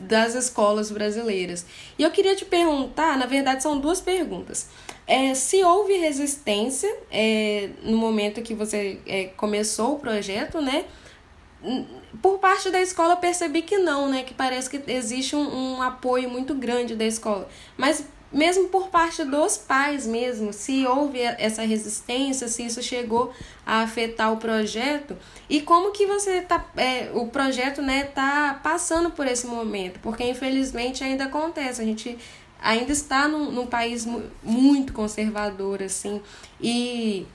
[0.02, 1.66] das escolas brasileiras.
[1.98, 4.70] E eu queria te perguntar, na verdade são duas perguntas.
[5.08, 10.86] É, se houve resistência é, no momento que você é, começou o projeto, né?
[12.22, 14.24] Por parte da escola percebi que não, né?
[14.24, 17.50] Que parece que existe um, um apoio muito grande da escola.
[17.76, 23.32] Mas mesmo por parte dos pais mesmo, se houve essa resistência, se isso chegou
[23.65, 25.15] a afetar o projeto
[25.48, 30.24] e como que você tá, é, o projeto né tá passando por esse momento, porque
[30.24, 32.17] infelizmente ainda acontece, a gente
[32.62, 34.08] ainda está num, num país
[34.41, 36.22] muito conservador assim
[36.60, 37.28] e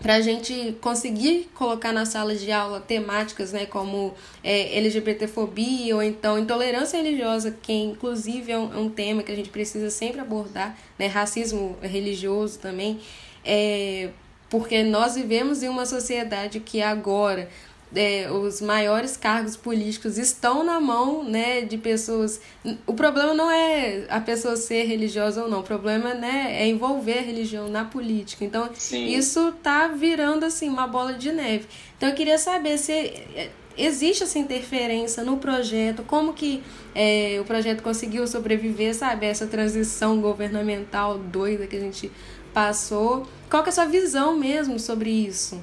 [0.00, 6.02] para a gente conseguir colocar na sala de aula temáticas né, como é, LGBTfobia ou
[6.02, 10.20] então intolerância religiosa, que inclusive é um, é um, tema que a gente precisa sempre
[10.20, 13.00] abordar, né, racismo religioso também,
[13.44, 14.10] é,
[14.50, 17.48] porque nós vivemos em uma sociedade que agora
[17.94, 22.40] é, os maiores cargos políticos estão na mão né, de pessoas.
[22.86, 27.18] O problema não é a pessoa ser religiosa ou não, o problema né, é envolver
[27.18, 28.44] a religião na política.
[28.44, 29.06] Então, Sim.
[29.06, 31.66] isso tá virando assim uma bola de neve.
[31.96, 36.62] Então, eu queria saber se é, existe essa interferência no projeto, como que
[36.94, 42.10] é, o projeto conseguiu sobreviver, sabe, essa transição governamental doida que a gente
[42.52, 43.28] passou.
[43.50, 45.62] Qual que é a sua visão mesmo sobre isso?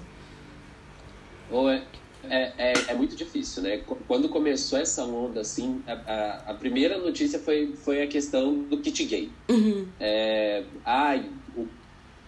[1.51, 1.81] Oi,
[2.29, 3.81] é, é, é, muito difícil, né?
[4.07, 8.77] Quando começou essa onda, assim, a, a, a, primeira notícia foi, foi a questão do
[8.77, 9.29] kit gay.
[9.49, 9.87] Uhum.
[9.99, 11.67] É, ai, o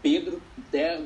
[0.01, 0.41] Pedro
[0.75, 0.99] até,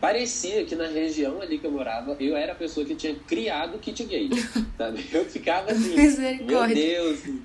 [0.00, 3.76] parecia que na região ali que eu morava, eu era a pessoa que tinha criado
[3.76, 4.28] o kit gay,
[4.76, 5.04] sabe?
[5.12, 5.94] Eu ficava assim,
[6.44, 7.42] meu Deus, uhum.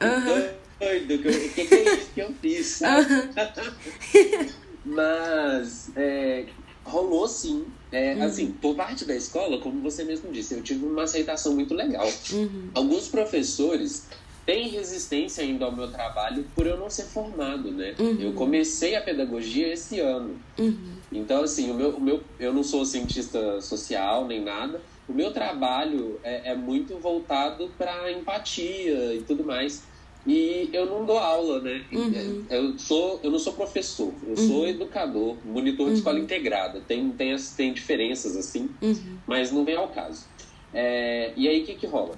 [0.80, 4.52] doido, o que, que, é isso que eu fiz, uhum.
[4.84, 6.46] Mas é,
[6.84, 8.24] rolou sim é, uhum.
[8.24, 12.08] Assim, por parte da escola, como você mesmo disse, eu tive uma aceitação muito legal.
[12.32, 12.70] Uhum.
[12.74, 14.08] Alguns professores
[14.46, 17.94] têm resistência ainda ao meu trabalho por eu não ser formado, né?
[18.00, 18.18] Uhum.
[18.20, 20.40] Eu comecei a pedagogia esse ano.
[20.58, 20.96] Uhum.
[21.12, 24.82] Então, assim, o meu, o meu, eu não sou cientista social nem nada.
[25.08, 29.84] O meu trabalho é, é muito voltado para empatia e tudo mais.
[30.26, 31.84] E eu não dou aula, né?
[31.92, 32.46] Uhum.
[32.50, 34.48] Eu, sou, eu não sou professor, eu uhum.
[34.48, 35.98] sou educador, monitor de uhum.
[35.98, 36.82] escola integrada.
[36.88, 39.18] Tem, tem, tem diferenças assim, uhum.
[39.26, 40.26] mas não vem ao caso.
[40.74, 42.16] É, e aí o que, que rola?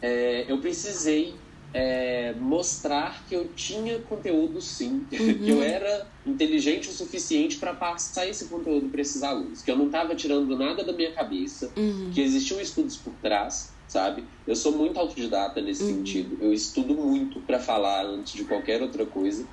[0.00, 1.34] É, eu precisei
[1.74, 5.62] é, mostrar que eu tinha conteúdo sim, que eu uhum.
[5.62, 10.14] era inteligente o suficiente para passar esse conteúdo para esses alunos, que eu não estava
[10.14, 12.10] tirando nada da minha cabeça, uhum.
[12.14, 14.24] que existiam estudos por trás sabe?
[14.46, 15.96] Eu sou muito autodidata nesse uhum.
[15.96, 16.38] sentido.
[16.40, 19.44] Eu estudo muito para falar antes de qualquer outra coisa.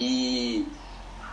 [0.00, 0.66] E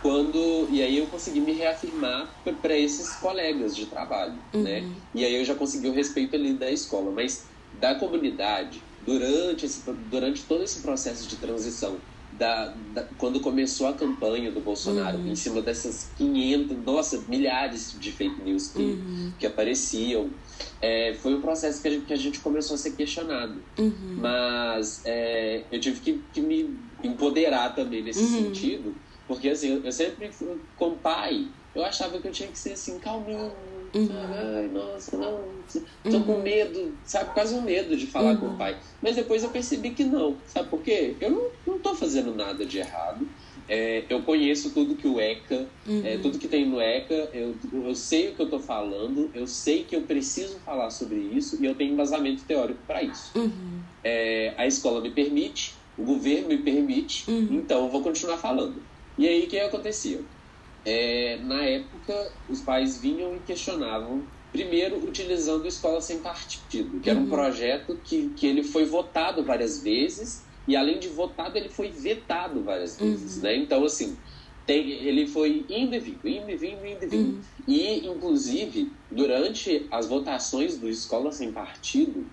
[0.00, 2.32] quando e aí eu consegui me reafirmar
[2.62, 4.62] para esses colegas de trabalho, uhum.
[4.62, 4.88] né?
[5.12, 7.46] E aí eu já consegui o respeito ali da escola, mas
[7.80, 11.96] da comunidade durante esse durante todo esse processo de transição
[12.38, 15.32] da, da, quando começou a campanha do Bolsonaro, uhum.
[15.32, 19.32] em cima dessas 500, nossa, milhares de fake news que, uhum.
[19.38, 20.30] que apareciam,
[20.80, 23.62] é, foi um processo que a, gente, que a gente começou a ser questionado.
[23.78, 24.18] Uhum.
[24.18, 28.44] Mas é, eu tive que, que, me empoderar também nesse uhum.
[28.44, 28.94] sentido,
[29.26, 32.72] porque assim, eu, eu sempre fui com pai, eu achava que eu tinha que ser
[32.72, 33.52] assim, calminho,
[33.96, 34.08] Uhum.
[34.56, 35.56] Ai, nossa, não.
[36.04, 36.22] Tô uhum.
[36.22, 37.32] com medo, sabe?
[37.32, 38.36] Quase um medo de falar uhum.
[38.36, 38.76] com o pai.
[39.02, 40.36] Mas depois eu percebi que não.
[40.46, 41.16] Sabe por quê?
[41.20, 43.26] Eu não, não tô fazendo nada de errado.
[43.68, 46.02] É, eu conheço tudo que o ECA, é, uhum.
[46.04, 49.46] é, tudo que tem no ECA, eu, eu sei o que eu tô falando, eu
[49.46, 53.36] sei que eu preciso falar sobre isso e eu tenho embasamento teórico para isso.
[53.36, 53.80] Uhum.
[54.04, 57.48] É, a escola me permite, o governo me permite, uhum.
[57.50, 58.80] então eu vou continuar falando.
[59.18, 60.20] E aí o que acontecia?
[60.86, 64.22] É, na época, os pais vinham e questionavam,
[64.52, 67.28] primeiro utilizando Escola Sem Partido, que era um uhum.
[67.28, 72.62] projeto que, que ele foi votado várias vezes, e além de votado, ele foi vetado
[72.62, 73.42] várias vezes, uhum.
[73.42, 73.56] né?
[73.56, 74.16] Então, assim,
[74.64, 77.34] tem, ele foi indo e vindo, indo e vindo, indo e vindo.
[77.34, 77.40] Uhum.
[77.66, 82.26] E, inclusive, durante as votações do Escola Sem Partido,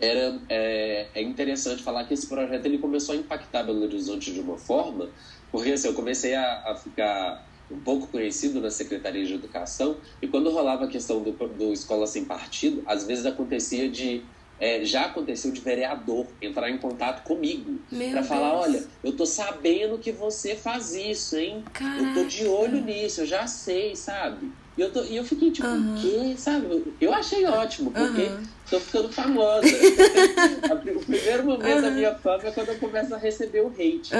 [0.00, 4.40] era, é, é interessante falar que esse projeto ele começou a impactar Belo Horizonte de
[4.40, 5.10] uma forma,
[5.50, 10.28] porque assim, eu comecei a, a ficar um pouco conhecido na Secretaria de Educação, e
[10.28, 14.30] quando rolava a questão do, do Escola Sem Partido, às vezes acontecia de.
[14.60, 17.78] É, já aconteceu de vereador entrar em contato comigo
[18.10, 21.62] para falar: olha, eu tô sabendo que você faz isso, hein?
[21.72, 22.02] Caraca.
[22.02, 24.50] Eu tô de olho nisso, eu já sei, sabe?
[24.78, 25.96] E eu, tô, e eu fiquei tipo, uhum.
[25.96, 26.36] o quê?
[26.36, 26.94] Sabe?
[27.00, 28.42] Eu achei ótimo, porque uhum.
[28.70, 29.66] tô ficando famosa.
[29.66, 31.82] o primeiro momento uhum.
[31.82, 34.12] da minha fama é quando eu começo a receber o hate.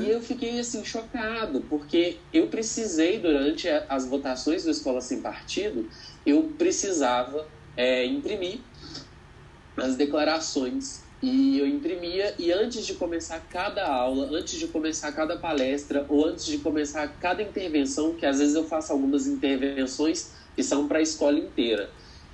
[0.00, 5.88] E eu fiquei, assim, chocado, porque eu precisei, durante as votações da Escola Sem Partido,
[6.26, 8.58] eu precisava é, imprimir
[9.76, 15.36] as declarações e eu imprimia e antes de começar cada aula, antes de começar cada
[15.36, 20.62] palestra ou antes de começar cada intervenção, que às vezes eu faço algumas intervenções que
[20.62, 21.88] são para a escola inteira,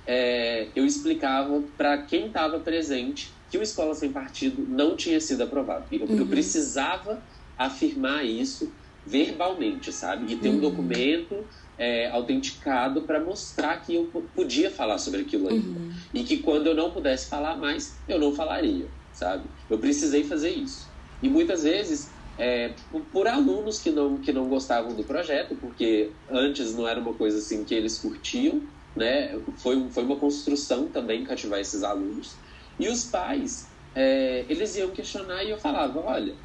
[0.07, 5.43] é, eu explicava para quem estava presente que o Escola Sem Partido não tinha sido
[5.43, 5.85] aprovado.
[5.91, 6.17] Eu, uhum.
[6.17, 7.21] eu precisava
[7.57, 8.71] afirmar isso
[9.05, 10.31] verbalmente, sabe?
[10.33, 10.59] E ter um uhum.
[10.61, 11.45] documento
[11.79, 15.79] é, autenticado para mostrar que eu podia falar sobre aquilo ainda.
[15.79, 15.93] Uhum.
[16.13, 19.43] E que quando eu não pudesse falar mais, eu não falaria, sabe?
[19.69, 20.89] Eu precisei fazer isso.
[21.23, 22.73] E muitas vezes, é,
[23.13, 27.37] por, alunos que não, que não gostavam do projeto, porque antes não era uma coisa
[27.37, 28.61] assim que eles curtiam,
[28.93, 29.39] né?
[29.57, 32.35] Foi, foi uma construção também cativar esses alunos.
[32.77, 36.35] E os pais, é, eles iam questionar e eu falava, olha,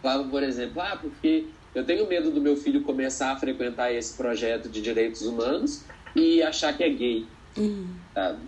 [0.00, 4.14] falava, por exemplo, ah, porque eu tenho medo do meu filho começar a frequentar esse
[4.14, 5.82] projeto de direitos humanos
[6.14, 7.26] e achar que é gay.
[7.56, 7.86] Uhum.
[8.14, 8.38] Sabe?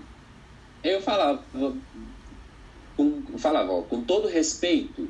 [0.83, 1.43] Eu falava,
[2.97, 5.09] com, falava ó, com todo respeito,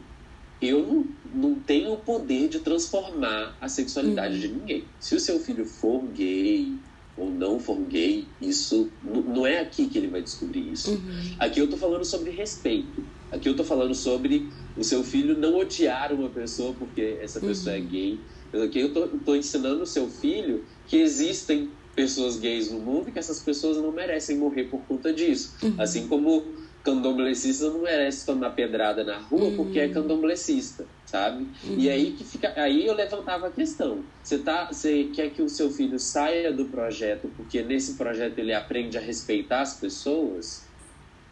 [0.62, 4.40] eu não, não tenho o poder de transformar a sexualidade uhum.
[4.40, 4.84] de ninguém.
[5.00, 6.72] Se o seu filho for gay
[7.16, 10.92] ou não for gay, isso não é aqui que ele vai descobrir isso.
[10.92, 11.36] Uhum.
[11.38, 13.04] Aqui eu tô falando sobre respeito.
[13.34, 17.74] Aqui eu tô falando sobre o seu filho não odiar uma pessoa porque essa pessoa
[17.74, 17.84] é uhum.
[17.84, 18.20] é gay.
[18.64, 18.92] Aqui eu
[19.24, 23.76] tô, ensinando o seu filho que existem pessoas gays no mundo e que essas pessoas
[23.76, 25.56] não merecem morrer por conta disso.
[25.62, 25.74] Uhum.
[25.78, 26.44] Assim como
[26.84, 29.56] candomblessista não merece tomar pedrada na rua uhum.
[29.56, 31.48] porque é candomblessista, sabe?
[31.64, 31.76] Uhum.
[31.78, 34.04] E aí que fica, aí eu levantava a questão.
[34.22, 38.52] Você tá, você quer que o seu filho saia do projeto porque nesse projeto ele
[38.52, 40.63] aprende a respeitar as pessoas?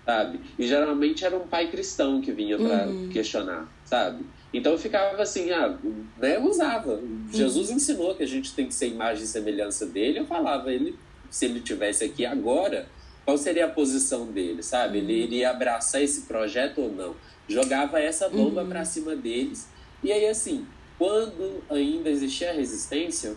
[0.05, 0.41] Sabe?
[0.59, 3.09] E geralmente era um pai cristão que vinha para uhum.
[3.09, 4.25] questionar, sabe?
[4.53, 5.77] Então eu ficava assim, ah,
[6.19, 7.01] né, eu usava.
[7.33, 7.77] Jesus uhum.
[7.77, 10.19] ensinou que a gente tem que ser imagem e semelhança dele.
[10.19, 10.99] Eu falava, ele,
[11.31, 12.87] se ele tivesse aqui agora,
[13.25, 14.99] qual seria a posição dele, sabe?
[14.99, 15.21] Ele uhum.
[15.21, 17.15] iria abraçar esse projeto ou não?
[17.49, 18.69] Jogava essa bomba uhum.
[18.69, 19.69] para cima deles.
[20.03, 20.67] E aí assim,
[20.99, 23.37] quando ainda existia resistência,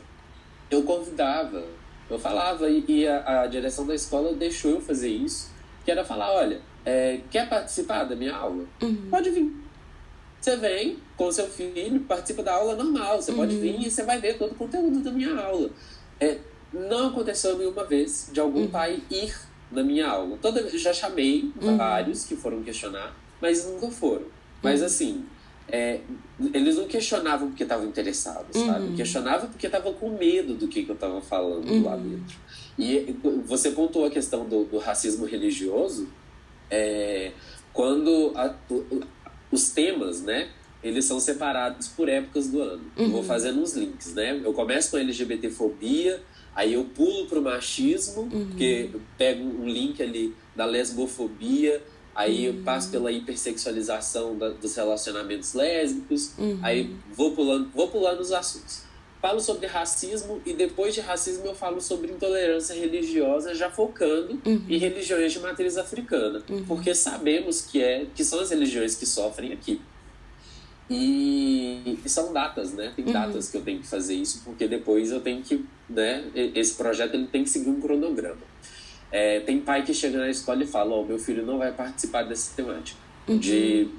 [0.70, 1.64] eu convidava,
[2.10, 5.55] eu falava e, e a, a direção da escola deixou eu fazer isso
[5.86, 8.66] que era falar, olha, é, quer participar da minha aula?
[8.82, 9.08] Uhum.
[9.10, 9.54] Pode vir.
[10.42, 13.22] Você vem com seu filho, participa da aula normal.
[13.22, 13.38] Você uhum.
[13.38, 15.70] pode vir e você vai ver todo o conteúdo da minha aula.
[16.20, 16.40] É,
[16.74, 18.68] não aconteceu nenhuma vez de algum uhum.
[18.68, 19.34] pai ir
[19.72, 20.38] na minha aula.
[20.42, 21.78] Toda, já chamei uhum.
[21.78, 24.26] vários que foram questionar, mas nunca foram.
[24.62, 24.86] Mas uhum.
[24.86, 25.26] assim,
[25.68, 26.02] é,
[26.54, 28.68] eles não questionavam porque estavam interessados, uhum.
[28.68, 28.96] sabe?
[28.96, 31.84] Questionavam porque estavam com medo do que, que eu estava falando uhum.
[31.84, 32.38] lá dentro.
[32.78, 33.16] E
[33.46, 36.10] você pontuou a questão do, do racismo religioso,
[36.70, 37.32] é,
[37.72, 38.54] quando a,
[39.52, 40.50] os temas, né,
[40.84, 42.84] eles são separados por épocas do ano.
[42.98, 43.06] Uhum.
[43.06, 43.26] Eu vou uhum.
[43.26, 44.42] fazendo uns links, né?
[44.44, 46.22] Eu começo com LGBTfobia,
[46.54, 48.48] aí eu pulo pro machismo, uhum.
[48.48, 51.82] porque eu pego um link ali da lesbofobia,
[52.16, 52.56] Aí uhum.
[52.56, 56.32] eu passo pela hipersexualização da, dos relacionamentos lésbicos.
[56.38, 56.58] Uhum.
[56.64, 58.85] Aí vou pulando, vou pulando os assuntos.
[59.22, 64.62] Falo sobre racismo e depois de racismo eu falo sobre intolerância religiosa, já focando uhum.
[64.70, 66.64] em religiões de matriz africana, uhum.
[66.66, 69.82] porque sabemos que é que são as religiões que sofrem aqui.
[70.90, 72.94] E, e são datas, né?
[72.96, 73.12] Tem uhum.
[73.12, 76.24] datas que eu tenho que fazer isso, porque depois eu tenho que, né?
[76.54, 78.42] Esse projeto ele tem que seguir um cronograma.
[79.12, 81.72] É, tem pai que chega na escola e fala: Ó, oh, meu filho não vai
[81.72, 83.00] participar dessa temática.
[83.28, 83.40] Uhum.
[83.40, 83.90] De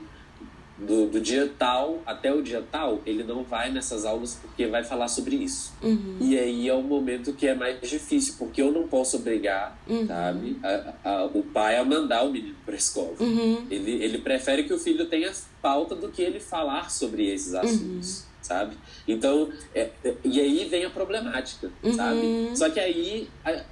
[0.79, 4.85] do, do, dia tal até o dia tal, ele não vai nessas aulas porque vai
[4.85, 5.73] falar sobre isso.
[5.83, 6.19] Uhum.
[6.21, 10.07] E aí é o momento que é mais difícil, porque eu não posso obrigar, uhum.
[10.07, 13.15] sabe, a, a, o pai a mandar o menino para a escola.
[13.19, 13.67] Uhum.
[13.71, 17.61] Ele, ele prefere que o filho tenha pauta do que ele falar sobre esses uhum.
[17.61, 18.27] assuntos.
[18.43, 18.77] Sabe?
[19.09, 22.21] Então, é, é, e aí vem a problemática, sabe?
[22.21, 22.55] Uhum.
[22.55, 23.65] Só que aí a,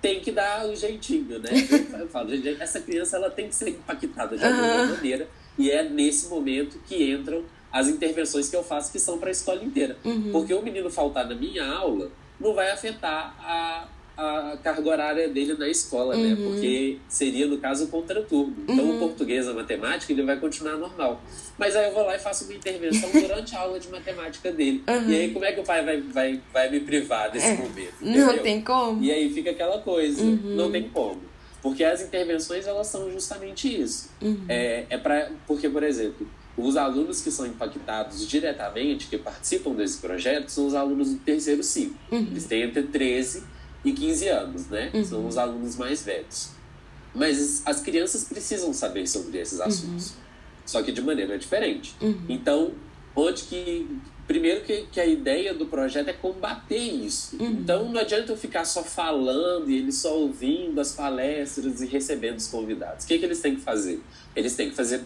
[0.00, 1.50] tem que dar o um jeitinho, né?
[2.00, 5.28] Eu falo, essa criança ela tem que ser impactada de alguma maneira
[5.58, 7.42] e é nesse momento que entram
[7.72, 9.96] as intervenções que eu faço, que são para a escola inteira.
[10.04, 10.30] Uhum.
[10.30, 15.54] Porque o menino faltar na minha aula não vai afetar a, a carga horária dele
[15.54, 16.22] na escola, né?
[16.22, 16.28] uhum.
[16.28, 16.36] né?
[16.36, 18.54] Porque seria, no caso, o contraturno.
[18.68, 18.96] Então, uhum.
[18.96, 21.22] o português, a matemática, ele vai continuar normal.
[21.56, 24.82] Mas aí eu vou lá e faço uma intervenção durante a aula de matemática dele.
[24.86, 25.10] Uhum.
[25.10, 27.56] E aí, como é que o pai vai, vai, vai me privar desse é.
[27.56, 27.94] momento?
[28.02, 28.26] Entendeu?
[28.26, 29.02] Não tem como.
[29.02, 30.56] E aí fica aquela coisa, uhum.
[30.56, 31.31] não tem como.
[31.62, 34.10] Porque as intervenções, elas são justamente isso.
[34.20, 34.44] Uhum.
[34.48, 39.98] É, é para porque, por exemplo, os alunos que são impactados diretamente, que participam desse
[39.98, 41.96] projeto, são os alunos do terceiro ciclo.
[42.10, 42.18] Uhum.
[42.18, 43.44] Eles têm entre 13
[43.84, 44.90] e 15 anos, né?
[44.92, 45.04] Uhum.
[45.04, 46.50] São os alunos mais velhos.
[47.14, 49.66] Mas as crianças precisam saber sobre esses uhum.
[49.66, 50.14] assuntos.
[50.66, 51.94] Só que de maneira diferente.
[52.00, 52.24] Uhum.
[52.28, 52.72] Então,
[53.14, 54.00] onde que
[54.32, 57.36] Primeiro que, que a ideia do projeto é combater isso.
[57.38, 57.50] Uhum.
[57.50, 62.38] Então não adianta eu ficar só falando e eles só ouvindo as palestras e recebendo
[62.38, 63.04] os convidados.
[63.04, 64.00] O que, que eles têm que fazer?
[64.34, 65.02] Eles têm que fazer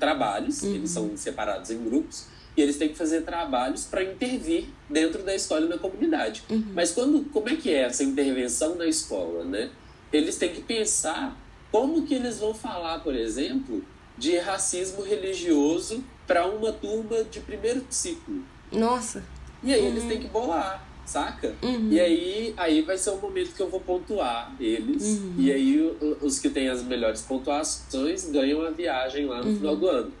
[0.00, 0.74] trabalhos, uhum.
[0.74, 2.26] eles são separados em grupos,
[2.56, 6.42] e eles têm que fazer trabalhos para intervir dentro da escola e na comunidade.
[6.50, 6.72] Uhum.
[6.74, 9.70] Mas quando, como é que é essa intervenção na escola, né?
[10.12, 11.40] Eles têm que pensar
[11.70, 13.84] como que eles vão falar, por exemplo,
[14.18, 18.44] de racismo religioso para uma turma de primeiro ciclo.
[18.70, 19.24] Nossa.
[19.64, 19.88] E aí uhum.
[19.88, 21.56] eles têm que bolar, saca?
[21.60, 21.88] Uhum.
[21.90, 25.02] E aí, aí vai ser o momento que eu vou pontuar eles.
[25.02, 25.34] Uhum.
[25.36, 29.86] E aí os que têm as melhores pontuações ganham a viagem lá no final do
[29.86, 29.92] uhum.
[29.92, 30.12] ano.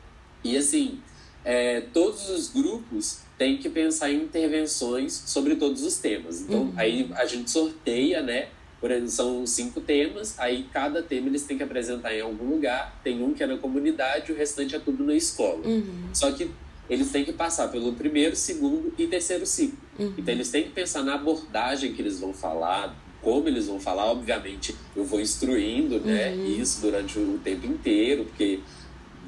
[0.42, 0.98] E assim,
[1.44, 6.40] é, todos os grupos têm que pensar em intervenções sobre todos os temas.
[6.40, 6.72] Então, uhum.
[6.76, 8.48] aí a gente sorteia, né?
[8.80, 12.98] Por exemplo, são cinco temas, aí cada tema eles têm que apresentar em algum lugar.
[13.04, 15.66] Tem um que é na comunidade, o restante é tudo na escola.
[15.66, 16.08] Uhum.
[16.14, 16.50] Só que
[16.88, 19.78] eles têm que passar pelo primeiro, segundo e terceiro ciclo.
[19.98, 20.14] Uhum.
[20.16, 24.06] Então eles têm que pensar na abordagem que eles vão falar, como eles vão falar.
[24.06, 26.46] Obviamente, eu vou instruindo né, uhum.
[26.46, 28.60] isso durante o tempo inteiro, porque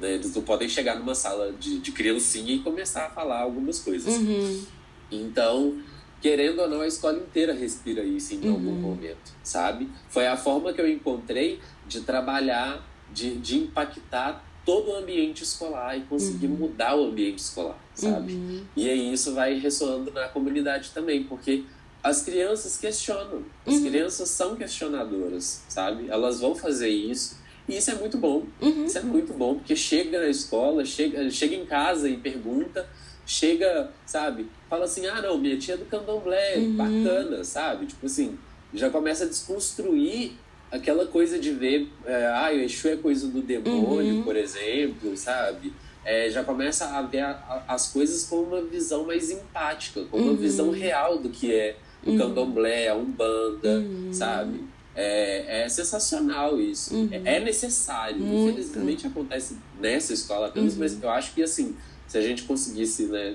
[0.01, 3.77] né, eles não podem chegar numa sala de, de criancinha e começar a falar algumas
[3.77, 4.15] coisas.
[4.15, 4.65] Uhum.
[5.11, 5.77] Então,
[6.23, 8.53] querendo ou não, a escola inteira respira isso em uhum.
[8.53, 9.89] algum momento, sabe?
[10.07, 15.97] Foi a forma que eu encontrei de trabalhar, de, de impactar todo o ambiente escolar
[15.97, 16.55] e conseguir uhum.
[16.55, 18.35] mudar o ambiente escolar, sabe?
[18.35, 18.63] Uhum.
[18.73, 21.65] E aí isso vai ressoando na comunidade também, porque
[22.01, 23.83] as crianças questionam, as uhum.
[23.83, 26.07] crianças são questionadoras, sabe?
[26.09, 27.43] Elas vão fazer isso.
[27.67, 28.45] E isso é muito bom.
[28.61, 28.85] Uhum.
[28.85, 32.87] Isso é muito bom, porque chega na escola, chega, chega em casa e pergunta,
[33.25, 34.47] chega, sabe?
[34.69, 36.75] Fala assim, ah, não, minha tia é do candomblé, uhum.
[36.75, 37.85] bacana, sabe?
[37.85, 38.37] Tipo assim,
[38.73, 40.33] já começa a desconstruir
[40.71, 44.23] aquela coisa de ver, é, ah, o Exu é coisa do demônio, uhum.
[44.23, 45.71] por exemplo, sabe?
[46.03, 47.31] É, já começa a ver a,
[47.67, 50.37] a, as coisas com uma visão mais empática, com uma uhum.
[50.37, 52.17] visão real do que é o uhum.
[52.17, 54.11] candomblé, a umbanda, uhum.
[54.11, 54.65] sabe?
[54.95, 56.93] É, é sensacional isso.
[56.93, 57.09] Uhum.
[57.11, 58.19] É, é, necessário.
[58.19, 58.59] Muito.
[58.59, 61.75] Infelizmente acontece nessa escola apenas, mas eu acho que assim
[62.13, 63.33] se a gente conseguisse né,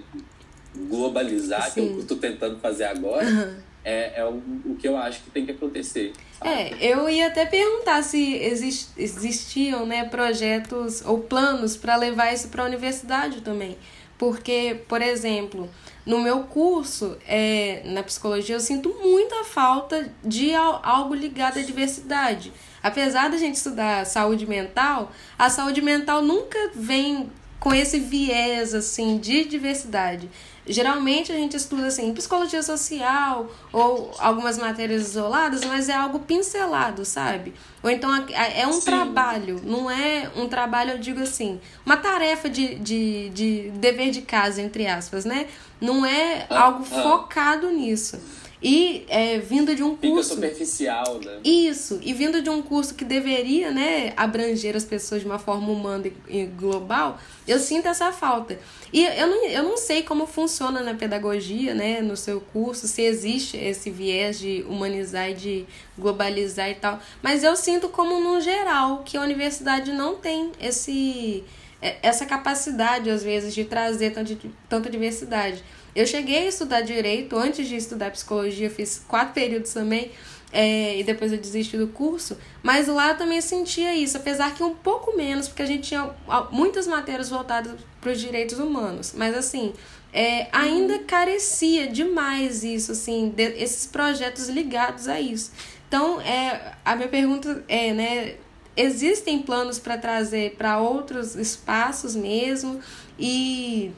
[0.89, 1.73] globalizar, Sim.
[1.73, 3.57] que eu estou tentando fazer agora, uhum.
[3.85, 6.13] é, é o, o que eu acho que tem que acontecer.
[6.39, 6.49] Sabe?
[6.49, 12.51] É, eu ia até perguntar se exist, existiam né, projetos ou planos para levar isso
[12.51, 13.77] para a universidade também.
[14.17, 15.69] Porque, por exemplo,
[16.07, 22.53] no meu curso é, na psicologia, eu sinto muita falta de algo ligado à diversidade.
[22.81, 29.19] Apesar da gente estudar saúde mental, a saúde mental nunca vem com esse viés assim
[29.19, 30.31] de diversidade.
[30.67, 37.07] Geralmente a gente estuda assim psicologia social ou algumas matérias isoladas, mas é algo pincelado,
[37.07, 37.55] sabe?
[37.83, 38.85] Ou então é um Sim.
[38.85, 44.21] trabalho, não é um trabalho, eu digo assim, uma tarefa de, de, de dever de
[44.21, 45.47] casa, entre aspas, né?
[45.81, 47.03] Não é ah, algo ah.
[47.03, 48.21] focado nisso.
[48.61, 50.31] E é, vindo de um curso.
[50.31, 51.39] Fica superficial, né?
[51.45, 55.71] Isso, e vindo de um curso que deveria né, abranger as pessoas de uma forma
[55.71, 58.59] humana e global, eu sinto essa falta.
[58.93, 63.03] E eu não, eu não sei como funciona na pedagogia, né, no seu curso, se
[63.03, 68.41] existe esse viés de humanizar e de globalizar e tal, mas eu sinto como no
[68.41, 71.45] geral que a universidade não tem esse
[71.81, 74.37] é, essa capacidade às vezes de trazer tanta,
[74.69, 75.63] tanta diversidade.
[75.99, 80.13] Eu cheguei a estudar direito antes de estudar psicologia, fiz quatro períodos também.
[80.53, 84.63] É, e depois eu desisti do curso, mas lá eu também sentia isso, apesar que
[84.63, 86.09] um pouco menos, porque a gente tinha
[86.53, 89.75] muitas matérias voltadas para os direitos humanos, mas assim,
[90.11, 95.51] é, ainda carecia demais isso, assim, de, esses projetos ligados a isso.
[95.89, 98.37] Então, é, a minha pergunta é, né,
[98.77, 102.81] existem planos para trazer para outros espaços mesmo
[103.19, 103.93] e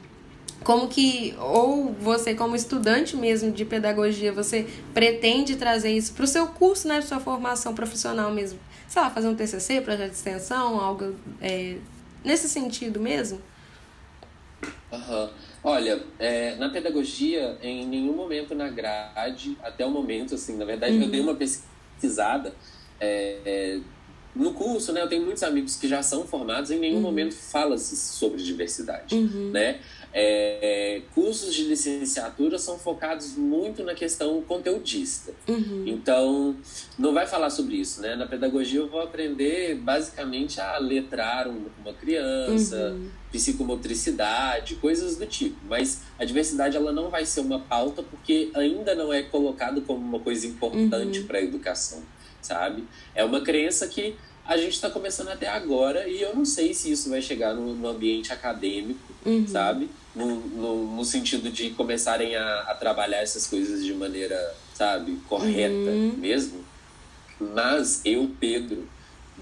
[0.63, 6.27] como que ou você como estudante mesmo de pedagogia você pretende trazer isso para o
[6.27, 10.79] seu curso né sua formação profissional mesmo sei lá fazer um TCC projeto de extensão
[10.79, 11.77] algo é,
[12.23, 13.41] nesse sentido mesmo
[14.91, 15.29] uhum.
[15.63, 20.95] olha é, na pedagogia em nenhum momento na grade até o momento assim na verdade
[20.95, 21.03] uhum.
[21.03, 22.53] eu dei uma pesquisada
[22.99, 23.79] é, é
[24.35, 27.01] no curso, né, eu tenho muitos amigos que já são formados, em nenhum uhum.
[27.01, 29.51] momento fala-se sobre diversidade, uhum.
[29.51, 29.79] né?
[30.13, 35.33] É, cursos de licenciatura são focados muito na questão conteudista.
[35.47, 35.83] Uhum.
[35.85, 36.55] Então,
[36.97, 38.15] não vai falar sobre isso, né?
[38.15, 43.09] Na pedagogia eu vou aprender basicamente a letrar uma criança, uhum.
[43.31, 45.57] psicomotricidade, coisas do tipo.
[45.67, 50.05] Mas a diversidade ela não vai ser uma pauta porque ainda não é colocado como
[50.05, 51.27] uma coisa importante uhum.
[51.27, 52.03] para a educação
[52.41, 52.83] sabe?
[53.13, 54.15] É uma crença que
[54.45, 57.73] a gente está começando até agora e eu não sei se isso vai chegar no,
[57.73, 59.47] no ambiente acadêmico, uhum.
[59.47, 59.89] sabe?
[60.15, 65.73] No, no, no, sentido de começarem a, a, trabalhar essas coisas de maneira, sabe, correta
[65.73, 66.15] uhum.
[66.17, 66.65] mesmo.
[67.39, 68.89] Mas eu, Pedro,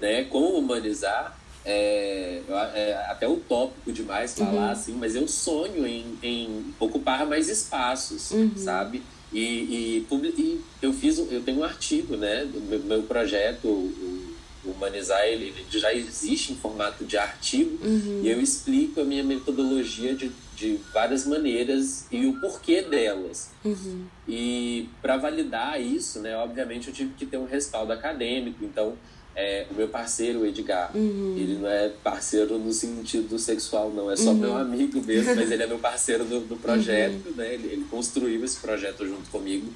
[0.00, 2.42] né, com humanizar, é,
[2.74, 4.70] é até utópico demais falar uhum.
[4.70, 8.52] assim, mas eu sonho em, em ocupar mais espaços, uhum.
[8.56, 9.02] sabe?
[9.32, 13.86] E, e, e, eu fiz, eu tenho um artigo, né, do meu, meu projeto, o,
[13.86, 14.29] o
[14.70, 18.20] Humanizar, ele, ele, já existe em formato de artigo, uhum.
[18.22, 23.50] e eu explico a minha metodologia de, de várias maneiras e o porquê delas.
[23.64, 24.06] Uhum.
[24.28, 28.96] E para validar isso, né, obviamente eu tive que ter um respaldo acadêmico, então
[29.34, 31.36] é, o meu parceiro, o Edgar, uhum.
[31.38, 34.36] ele não é parceiro no sentido sexual, não, é só uhum.
[34.36, 37.36] meu amigo mesmo, mas ele é meu parceiro do, do projeto, uhum.
[37.36, 37.54] né?
[37.54, 39.72] Ele, ele, construiu esse projeto junto comigo.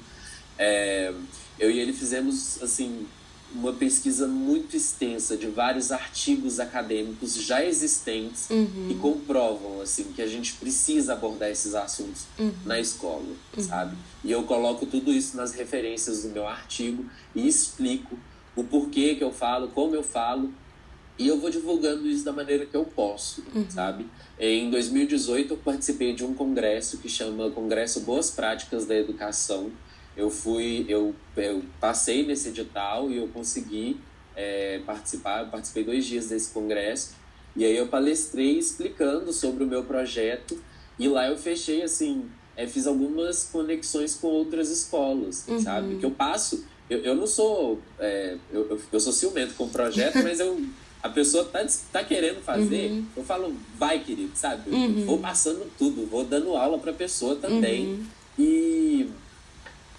[0.57, 1.11] É,
[1.57, 3.07] eu e ele fizemos, assim,
[3.55, 8.87] uma pesquisa muito extensa de vários artigos acadêmicos já existentes uhum.
[8.87, 12.51] que comprovam assim que a gente precisa abordar esses assuntos uhum.
[12.65, 13.23] na escola,
[13.55, 13.63] uhum.
[13.63, 13.95] sabe?
[14.23, 18.19] E eu coloco tudo isso nas referências do meu artigo e explico
[18.55, 20.53] o porquê que eu falo, como eu falo,
[21.17, 23.65] e eu vou divulgando isso da maneira que eu posso, uhum.
[23.69, 24.05] sabe?
[24.37, 29.71] Em 2018 eu participei de um congresso que chama Congresso Boas Práticas da Educação.
[30.15, 33.99] Eu fui, eu, eu passei nesse edital e eu consegui
[34.35, 35.43] é, participar.
[35.43, 37.15] Eu participei dois dias desse congresso
[37.55, 40.61] e aí eu palestrei explicando sobre o meu projeto
[40.97, 45.59] e lá eu fechei assim, é, fiz algumas conexões com outras escolas, uhum.
[45.59, 45.95] sabe?
[45.97, 47.79] Que eu passo eu, eu não sou.
[47.99, 50.63] É, eu, eu sou ciumento com o projeto, mas eu,
[51.01, 53.05] a pessoa tá, tá querendo fazer, uhum.
[53.17, 54.69] eu falo, vai, querido, sabe?
[54.69, 55.05] Uhum.
[55.05, 57.87] Vou passando tudo, vou dando aula pra pessoa também.
[57.87, 58.05] Uhum.
[58.37, 59.09] E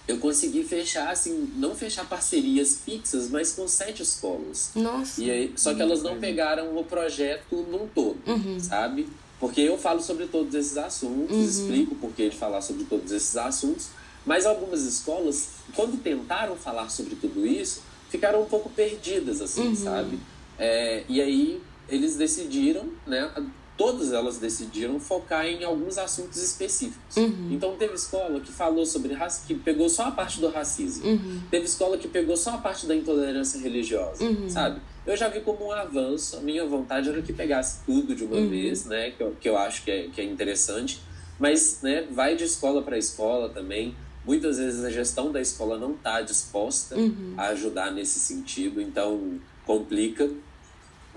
[0.07, 4.71] eu consegui fechar, assim, não fechar parcerias fixas, mas com sete escolas.
[4.73, 5.21] Nossa.
[5.21, 8.59] E aí, só que elas não pegaram o projeto num todo, uhum.
[8.59, 9.07] sabe?
[9.39, 11.43] Porque eu falo sobre todos esses assuntos, uhum.
[11.43, 13.89] explico o porquê de falar sobre todos esses assuntos,
[14.25, 19.75] mas algumas escolas, quando tentaram falar sobre tudo isso, ficaram um pouco perdidas, assim, uhum.
[19.75, 20.19] sabe?
[20.57, 23.29] É, e aí eles decidiram, né?
[23.77, 27.15] Todas elas decidiram focar em alguns assuntos específicos.
[27.15, 27.49] Uhum.
[27.51, 29.15] Então teve escola que falou sobre
[29.45, 31.07] que pegou só a parte do racismo.
[31.07, 31.41] Uhum.
[31.51, 34.49] Teve escola que pegou só a parte da intolerância religiosa, uhum.
[34.49, 34.81] sabe?
[35.05, 36.37] Eu já vi como um avanço.
[36.37, 38.49] A minha vontade era que pegasse tudo de uma uhum.
[38.49, 39.11] vez, né?
[39.11, 40.99] Que eu, que eu acho que é, que é interessante.
[41.39, 42.07] Mas, né?
[42.11, 43.95] Vai de escola para escola também
[44.27, 47.33] Muitas vezes a gestão da escola não está disposta uhum.
[47.37, 50.29] a ajudar nesse sentido, então complica.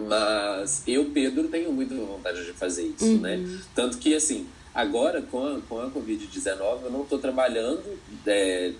[0.08, 3.20] Mas eu, Pedro, tenho muita vontade de fazer isso, uhum.
[3.20, 3.60] né?
[3.74, 7.82] Tanto que, assim, agora com a, com a Covid-19, eu não estou trabalhando
[8.26, 8.72] é,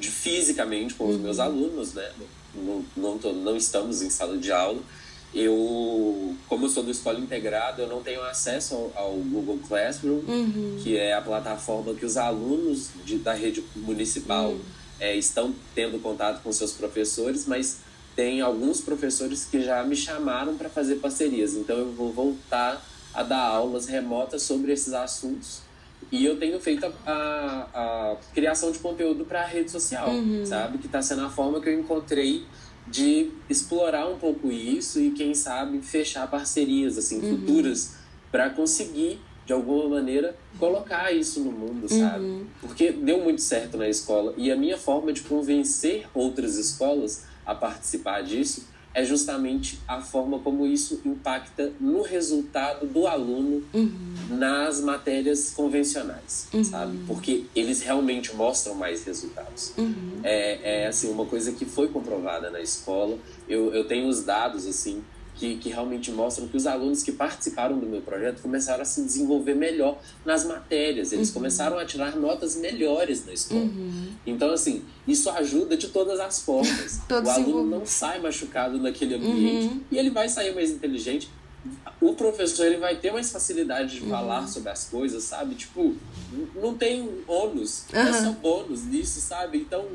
[0.00, 1.22] fisicamente com os uhum.
[1.22, 2.10] meus alunos, né?
[2.54, 4.80] Não, não, tô, não estamos em sala de aula.
[5.32, 10.20] eu, como eu sou do Escola Integrada, eu não tenho acesso ao, ao Google Classroom,
[10.26, 10.76] Uhum.
[10.82, 14.60] que é a plataforma que os alunos de, da rede municipal Uhum.
[14.98, 17.78] é, estão tendo contato com seus professores, mas
[18.20, 21.54] tem alguns professores que já me chamaram para fazer parcerias.
[21.54, 25.62] Então eu vou voltar a dar aulas remotas sobre esses assuntos.
[26.12, 30.44] E eu tenho feito a, a- a criação de conteúdo para a rede social, Uhum.
[30.44, 30.76] sabe?
[30.76, 32.44] Que está sendo a forma que eu encontrei
[32.86, 37.38] de explorar um pouco isso e, quem sabe, fechar parcerias assim, Uhum.
[37.38, 37.94] futuras
[38.30, 42.24] para conseguir, de alguma maneira, colocar isso no mundo, sabe?
[42.26, 42.46] Uhum.
[42.60, 47.54] Porque deu muito certo na escola e a minha forma de convencer outras escolas a
[47.54, 54.14] participar disso é justamente a forma como isso impacta no resultado do aluno Uhum.
[54.30, 56.64] nas matérias convencionais, Uhum.
[56.64, 56.98] sabe?
[57.06, 59.72] Porque eles realmente mostram mais resultados.
[59.78, 60.20] Uhum.
[60.24, 63.16] É, é assim uma coisa que foi comprovada na escola.
[63.48, 65.02] Eu, eu tenho os dados assim
[65.40, 69.00] que, que realmente mostram que os alunos que participaram do meu projeto começaram a se
[69.02, 71.12] desenvolver melhor nas matérias.
[71.12, 71.34] Eles Uhum.
[71.34, 73.62] começaram a tirar notas melhores na escola.
[73.62, 74.08] Uhum.
[74.26, 77.00] Então, assim, isso ajuda de todas as formas.
[77.08, 79.80] Todo o aluno não sai machucado naquele ambiente Uhum.
[79.90, 81.30] e ele vai sair mais inteligente.
[82.00, 84.10] O professor ele vai ter mais facilidade de Uhum.
[84.10, 85.54] falar sobre as coisas, sabe?
[85.54, 85.96] Tipo,
[86.54, 89.56] não tem ônus, é só bônus nisso, sabe?
[89.58, 89.86] Então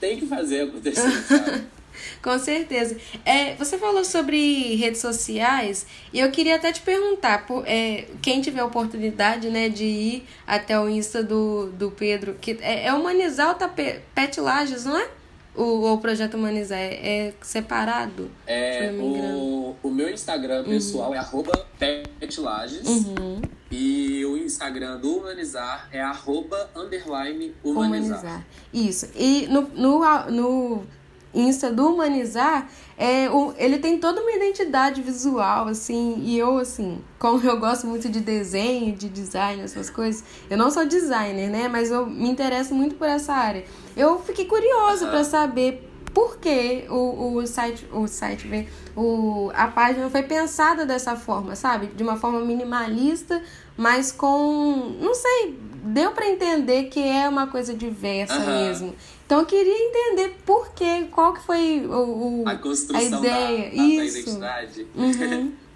[0.00, 1.62] tem que fazer acontecer, sabe?
[2.22, 2.96] Com certeza.
[3.24, 8.40] É, você falou sobre redes sociais e eu queria até te perguntar, por, é, quem
[8.40, 12.92] tiver a oportunidade né, de ir até o Insta do, do Pedro, que é, é
[12.94, 15.08] Humanizar ou tá Pe- Pet Lages, não é?
[15.56, 16.94] O, o projeto Humanizar é,
[17.28, 18.30] é separado?
[18.46, 23.40] Se É, o, o meu Instagram pessoal é arroba petlages Uhum.
[23.70, 28.18] e o Instagram do Humanizar é arroba underline humanizar.
[28.20, 28.46] Humanizar.
[28.72, 29.08] Isso.
[29.16, 30.86] E no, no, no
[31.34, 36.98] Insta do Humanizar, é, o, ele tem toda uma identidade visual, assim, e eu, assim,
[37.18, 41.68] como eu gosto muito de desenho, de design, essas coisas, eu não sou designer, né?
[41.68, 43.64] Mas eu me interesso muito por essa área.
[43.96, 45.10] Eu fiquei curiosa Aham.
[45.10, 51.14] pra saber por que o, o site, o site, o, a página foi pensada dessa
[51.14, 51.88] forma, sabe?
[51.88, 53.40] De uma forma minimalista,
[53.76, 58.46] mas com, não sei, deu pra entender que é uma coisa diversa Aham.
[58.46, 58.94] mesmo.
[59.28, 63.70] Então eu queria entender por quê, qual que foi o, o A construção a ideia,
[63.70, 64.86] da, da, da identidade.
[64.96, 65.52] Uhum.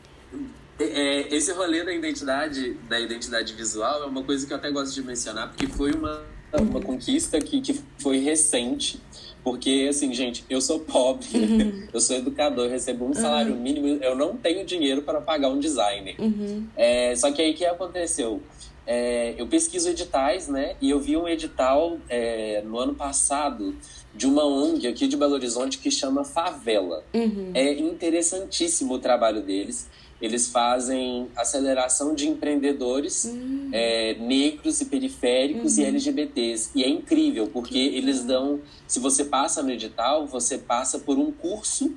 [0.80, 4.92] É, esse rolê da identidade, da identidade visual é uma coisa que eu até gosto
[4.92, 6.24] de mencionar, porque foi uma,
[6.54, 9.00] uma conquista que, que foi recente.
[9.44, 11.86] Porque, assim, gente, eu sou pobre, Uhum.
[11.92, 15.60] eu sou educador, eu recebo um salário mínimo, eu não tenho dinheiro para pagar um
[15.60, 16.16] designer.
[16.18, 16.66] Uhum.
[16.74, 18.42] É, só que aí o que aconteceu?
[18.86, 20.74] É, eu pesquiso editais, né?
[20.80, 23.74] E eu vi um edital é, no ano passado
[24.14, 27.04] de uma ONG aqui de Belo Horizonte que chama Favela.
[27.14, 27.50] Uhum.
[27.54, 29.88] É interessantíssimo o trabalho deles.
[30.20, 33.70] Eles fazem aceleração de empreendedores Hum.
[33.72, 36.70] é, negros e periféricos e LGBTs.
[36.76, 38.60] E é incrível, porque eles dão.
[38.86, 41.92] Se você passa no edital, você passa por um curso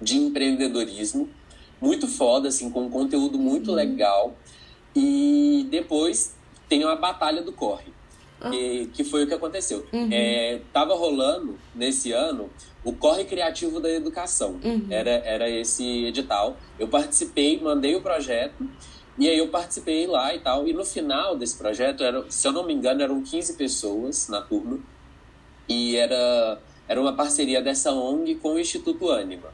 [0.00, 1.28] de empreendedorismo
[1.80, 4.34] muito foda, assim, com um conteúdo muito legal.
[4.94, 6.36] E depois
[6.68, 7.92] tem uma batalha do corre.
[8.50, 9.86] Que, que foi o que aconteceu.
[9.90, 10.08] Uhum.
[10.12, 12.50] É, tava rolando nesse ano
[12.84, 14.60] o Corre Criativo da Educação.
[14.62, 14.86] Uhum.
[14.90, 16.56] Era, era esse edital.
[16.78, 18.68] Eu participei, mandei o projeto,
[19.18, 20.68] e aí eu participei lá e tal.
[20.68, 24.42] E no final desse projeto, era, se eu não me engano, eram 15 pessoas na
[24.42, 24.78] turma.
[25.66, 29.53] E era, era uma parceria dessa ONG com o Instituto Anima.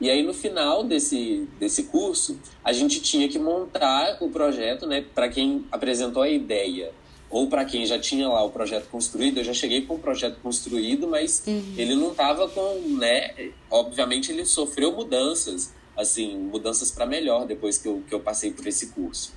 [0.00, 5.04] E aí, no final desse, desse curso, a gente tinha que montar o projeto, né?
[5.14, 6.92] Para quem apresentou a ideia
[7.30, 10.38] ou para quem já tinha lá o projeto construído, eu já cheguei com o projeto
[10.40, 11.74] construído, mas Uhum.
[11.76, 13.50] ele não estava com, né?
[13.70, 18.66] Obviamente, ele sofreu mudanças, assim, mudanças para melhor depois que eu, que eu passei por
[18.66, 19.32] esse curso.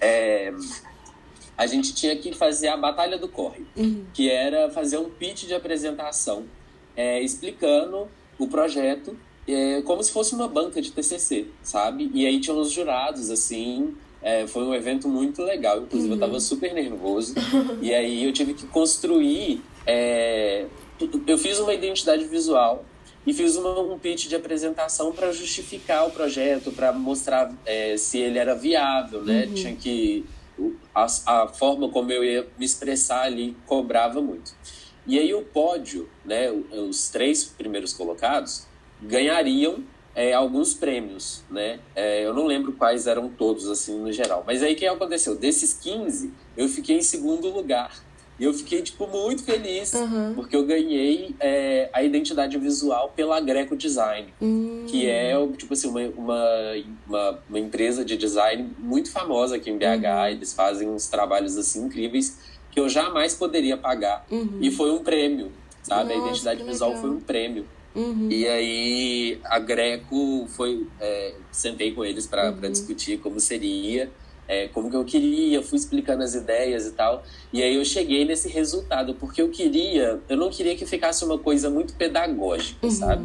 [0.00, 0.52] É,
[1.56, 4.04] a gente tinha que fazer a Batalha do Corre Uhum.
[4.12, 6.44] que era fazer um pitch de apresentação
[6.96, 9.16] é, explicando o projeto
[9.46, 12.10] é, como se fosse uma banca de TCC, sabe?
[12.14, 16.40] E aí tinha uns jurados, assim, é, foi um evento muito legal, inclusive eu tava
[16.40, 17.34] super nervoso,
[17.82, 20.66] e aí eu tive que construir, é,
[21.26, 22.84] eu fiz uma identidade visual
[23.26, 28.18] e fiz uma, um pitch de apresentação para justificar o projeto, para mostrar é, se
[28.18, 29.48] ele era viável, né?
[29.54, 30.24] Tinha que
[30.94, 34.52] a, a forma como eu ia me expressar ali cobrava muito.
[35.06, 38.66] E aí o pódio, né, os três primeiros colocados
[39.02, 39.82] ganhariam
[40.14, 41.80] é, alguns prêmios, né?
[41.94, 44.44] É, eu não lembro quais eram todos assim no geral.
[44.46, 45.34] Mas aí o que aconteceu?
[45.36, 47.92] Desses 15, eu fiquei em segundo lugar
[48.36, 50.32] E eu fiquei, tipo, muito feliz, Uhum.
[50.34, 54.86] porque eu ganhei é, a identidade visual pela Greco Design, Hum.
[54.88, 56.00] que é, tipo assim, uma,
[57.06, 59.84] uma, uma, empresa de design muito famosa aqui em BH.
[60.04, 60.26] Uhum.
[60.26, 62.36] Eles fazem uns trabalhos, assim, incríveis,
[62.72, 64.26] que eu jamais poderia pagar.
[64.28, 64.58] Uhum.
[64.60, 65.52] E foi um prêmio,
[65.84, 66.12] sabe?
[66.12, 67.64] a Nossa, identidade que visual foi um prêmio.
[67.94, 68.28] Uhum.
[68.30, 70.86] E aí a Greco foi.
[71.00, 72.70] é, sentei com eles para Uhum.
[72.72, 74.10] discutir como seria,
[74.48, 77.22] é, como que eu queria, fui explicando as ideias e tal.
[77.52, 81.38] E aí eu cheguei nesse resultado, porque eu queria, eu não queria que ficasse uma
[81.38, 82.90] coisa muito pedagógica, Uhum.
[82.90, 83.24] sabe?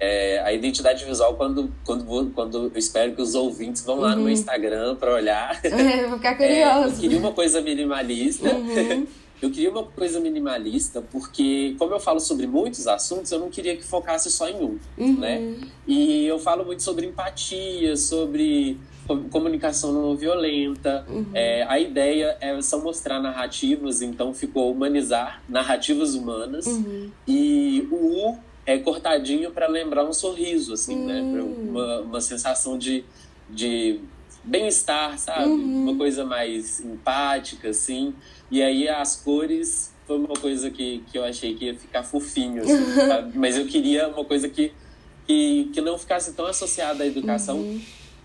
[0.00, 4.18] É, a identidade visual, quando, quando, quando eu espero que os ouvintes vão lá no
[4.18, 4.24] Uhum.
[4.24, 5.60] meu Instagram para olhar.
[5.64, 7.00] É, vou ficar É, eu curioso.
[7.00, 8.48] queria uma coisa minimalista.
[9.40, 9.48] Uhum.
[9.48, 13.76] Eu queria uma coisa minimalista porque, como eu falo sobre muitos assuntos, eu não queria
[13.76, 15.18] que focasse só em um, Uhum.
[15.18, 15.54] né?
[15.86, 18.76] E eu falo muito sobre empatia, sobre
[19.06, 21.04] co- comunicação não violenta.
[21.08, 21.26] Uhum.
[21.34, 26.66] É, a ideia é, são mostrar narrativas, então ficou humanizar narrativas humanas.
[26.66, 27.10] Uhum.
[27.26, 31.26] E o U é cortadinho para lembrar um sorriso, assim, né?
[31.32, 31.68] Pra Hum.
[31.70, 33.02] Uma, uma sensação de,
[33.48, 34.00] de
[34.48, 35.48] bem-estar, sabe?
[35.48, 35.82] Uhum.
[35.84, 38.14] Uma coisa mais empática, assim.
[38.50, 42.62] E aí as cores foi uma coisa que, que eu achei que ia ficar fofinho,
[42.62, 42.84] assim?
[43.38, 44.72] Mas eu queria uma coisa que,
[45.26, 47.80] que, que não ficasse tão associada à educação, Uhum.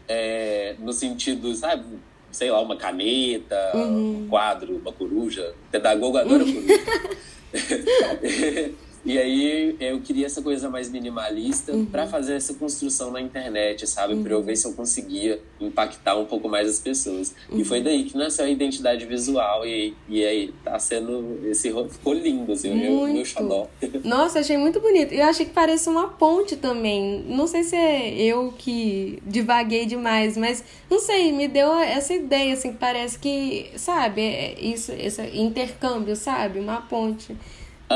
[0.08, 1.84] é, no sentido, sabe?
[2.32, 4.24] Sei lá, uma caneta, Uhum.
[4.24, 5.54] um quadro, uma coruja.
[5.72, 6.74] Pedagogo adora coruja.
[9.06, 11.86] E aí eu queria essa coisa mais minimalista Uhum.
[11.86, 14.16] pra fazer essa construção na internet, sabe?
[14.24, 17.34] Pra eu ver se eu conseguia impactar um pouco mais as pessoas.
[17.52, 22.14] E foi daí que nasceu a identidade visual e, e aí tá sendo esse ficou
[22.14, 23.26] lindo assim, o meu, meu Muito.
[23.28, 23.68] xodó.
[24.04, 25.14] Nossa, achei muito bonito.
[25.14, 27.24] Eu achei que parecia uma ponte também.
[27.28, 32.54] Não sei se é eu que divaguei demais, mas não sei, me deu essa ideia,
[32.54, 36.60] assim, que parece que, sabe, é isso, esse intercâmbio, sabe?
[36.60, 37.36] Uma ponte.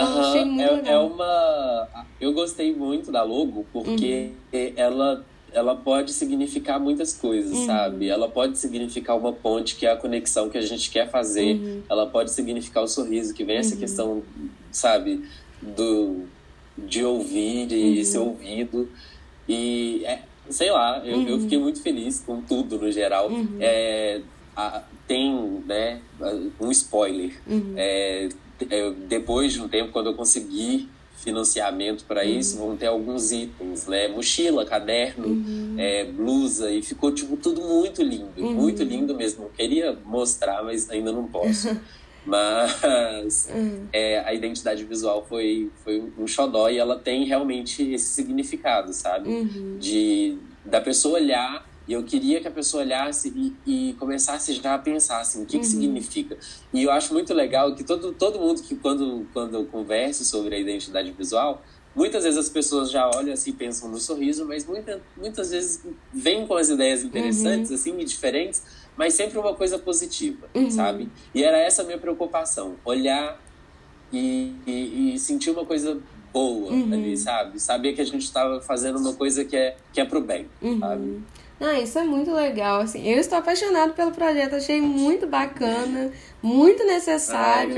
[0.01, 0.93] Eu achei muito é, legal.
[0.93, 1.87] é uma.
[2.19, 4.71] Eu gostei muito da logo porque Uhum.
[4.75, 7.65] ela, ela pode significar muitas coisas, Uhum.
[7.65, 8.07] sabe?
[8.09, 11.55] Ela pode significar uma ponte, que é a conexão que a gente quer fazer.
[11.55, 11.81] Uhum.
[11.89, 14.23] Ela pode significar o sorriso, que vem essa questão,
[14.71, 15.23] sabe,
[15.61, 16.25] do,
[16.77, 18.03] de ouvir e Uhum.
[18.05, 18.89] ser ouvido.
[19.47, 20.19] E, é,
[20.49, 23.29] sei lá, eu, eu fiquei muito feliz com tudo no geral.
[23.29, 23.57] Uhum.
[23.59, 24.21] É,
[24.55, 25.33] a- tem,
[25.65, 26.01] né,
[26.59, 27.39] um spoiler.
[27.47, 27.73] Uhum.
[27.77, 28.27] É,
[28.69, 32.29] eu- depois de um tempo, quando eu conseguir financiamento para Uhum.
[32.39, 34.07] isso, vão ter alguns itens, né?
[34.07, 35.75] Mochila, caderno, Uhum.
[35.77, 38.53] é, blusa, e ficou tipo tudo muito lindo, Uhum.
[38.53, 39.45] muito lindo mesmo.
[39.45, 41.67] Eu queria mostrar, mas ainda não posso.
[42.25, 43.87] Mas Uhum.
[43.93, 49.29] é, a identidade visual foi, foi um xodó e ela tem realmente esse significado, sabe?
[49.29, 49.77] Uhum.
[49.79, 53.33] de da pessoa olhar e eu queria que a pessoa olhasse
[53.65, 56.37] e, e começasse já a pensar assim, o que, que significa.
[56.73, 60.55] E eu acho muito legal que todo, todo mundo que quando, quando eu converso sobre
[60.55, 61.63] a identidade visual,
[61.95, 65.81] muitas vezes as pessoas já olham assim, pensam no sorriso, mas muita, muitas vezes
[66.13, 68.61] vêm com as ideias interessantes assim e diferentes,
[68.97, 71.09] mas sempre uma coisa positiva, sabe?
[71.33, 73.39] E era essa a minha preocupação, olhar
[74.11, 75.97] e, e, e sentir uma coisa
[76.33, 77.59] boa ali, sabe?
[77.59, 80.47] Saber que a gente estava fazendo uma coisa que é, que é pro bem,
[80.79, 81.21] sabe?
[81.59, 83.07] Ah, isso é muito legal, assim.
[83.07, 87.73] Eu estou apaixonado pelo projeto, achei muito bacana, muito necessário.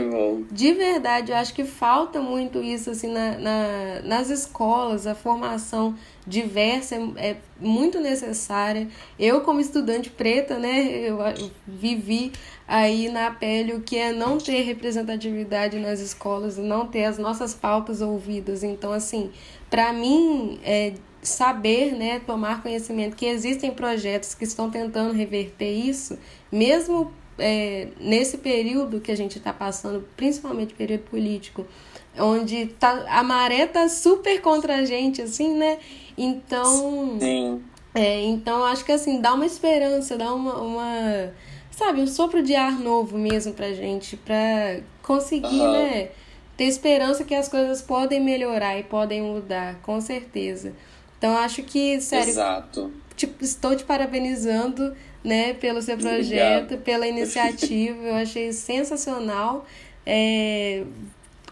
[0.51, 5.95] De verdade, eu acho que falta muito isso assim na, na- nas escolas, a formação
[6.27, 8.87] diversa é, é muito necessária.
[9.17, 12.33] Eu, como estudante preta, né, eu, eu vivi
[12.67, 17.53] aí na pele o que é não ter representatividade nas escolas, não ter as nossas
[17.53, 18.61] pautas ouvidas.
[18.61, 19.31] Então, assim,
[19.69, 26.17] para mim, é, saber, né, tomar conhecimento que existem projetos que estão tentando reverter isso,
[26.51, 31.65] mesmo é, nesse período que a gente está passando, principalmente período político,
[32.17, 35.77] onde tá, a maré tá super contra a gente, assim, né?
[36.17, 37.63] Então, Sim,
[37.93, 41.33] é, então acho que assim, dá uma esperança, dá uma, uma
[41.71, 45.71] sabe, um sopro de ar novo mesmo pra gente, pra conseguir, Aham.
[45.71, 46.09] né,
[46.57, 50.73] ter esperança que as coisas podem melhorar e podem mudar, com certeza.
[51.19, 52.91] Então acho que, sério, exato.
[53.15, 56.83] te- estou te parabenizando, né, pelo seu projeto, Obrigado.
[56.83, 58.01] pela iniciativa.
[58.03, 59.65] Eu achei sensacional
[60.05, 60.83] é,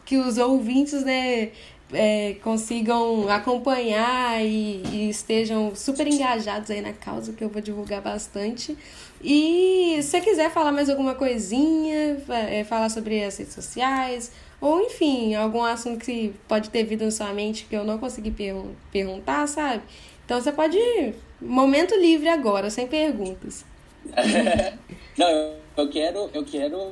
[0.06, 1.50] que os ouvintes, né,
[1.94, 8.02] é, consigam acompanhar e, e estejam super engajados aí na causa, que eu vou divulgar
[8.02, 8.78] bastante.
[9.22, 12.18] E se você quiser falar mais alguma coisinha,
[12.50, 17.12] é, falar sobre as redes sociais, ou enfim, algum assunto que pode ter vindo na
[17.12, 19.84] sua mente que eu não consegui pergun- perguntar, sabe?
[20.26, 21.16] Então você pode ir.
[21.42, 23.64] Momento livre agora, sem perguntas.
[25.18, 26.92] Não, eu quero, eu quero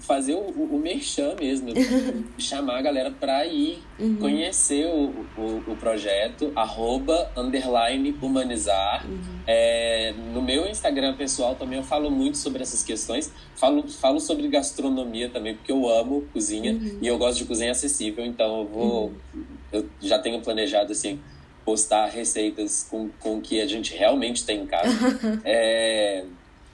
[0.00, 1.70] fazer o, o, o merchan mesmo,
[2.36, 4.16] chamar a galera para ir uhum.
[4.16, 9.06] conhecer o, o, o, projeto, arroba, underline, humanizar.
[9.06, 9.18] Uhum.
[9.46, 14.46] É, no meu Instagram pessoal também eu falo muito sobre essas questões, falo, falo sobre
[14.48, 16.98] gastronomia também, porque eu amo cozinha uhum.
[17.00, 19.44] e eu gosto de cozinha acessível, então eu vou, uhum.
[19.72, 21.18] eu já tenho planejado assim,
[21.64, 24.92] postar receitas com, com o que a gente realmente tem em casa.
[25.42, 26.24] é,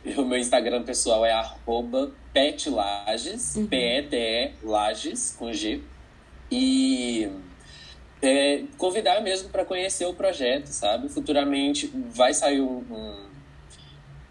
[0.17, 3.67] o meu Instagram pessoal é arroba petlages, uhum.
[3.67, 5.81] P-E-T-E, Lages, com G.
[6.51, 7.29] E
[8.21, 11.09] é, convidar mesmo para conhecer o projeto, sabe?
[11.09, 12.85] Futuramente vai sair um,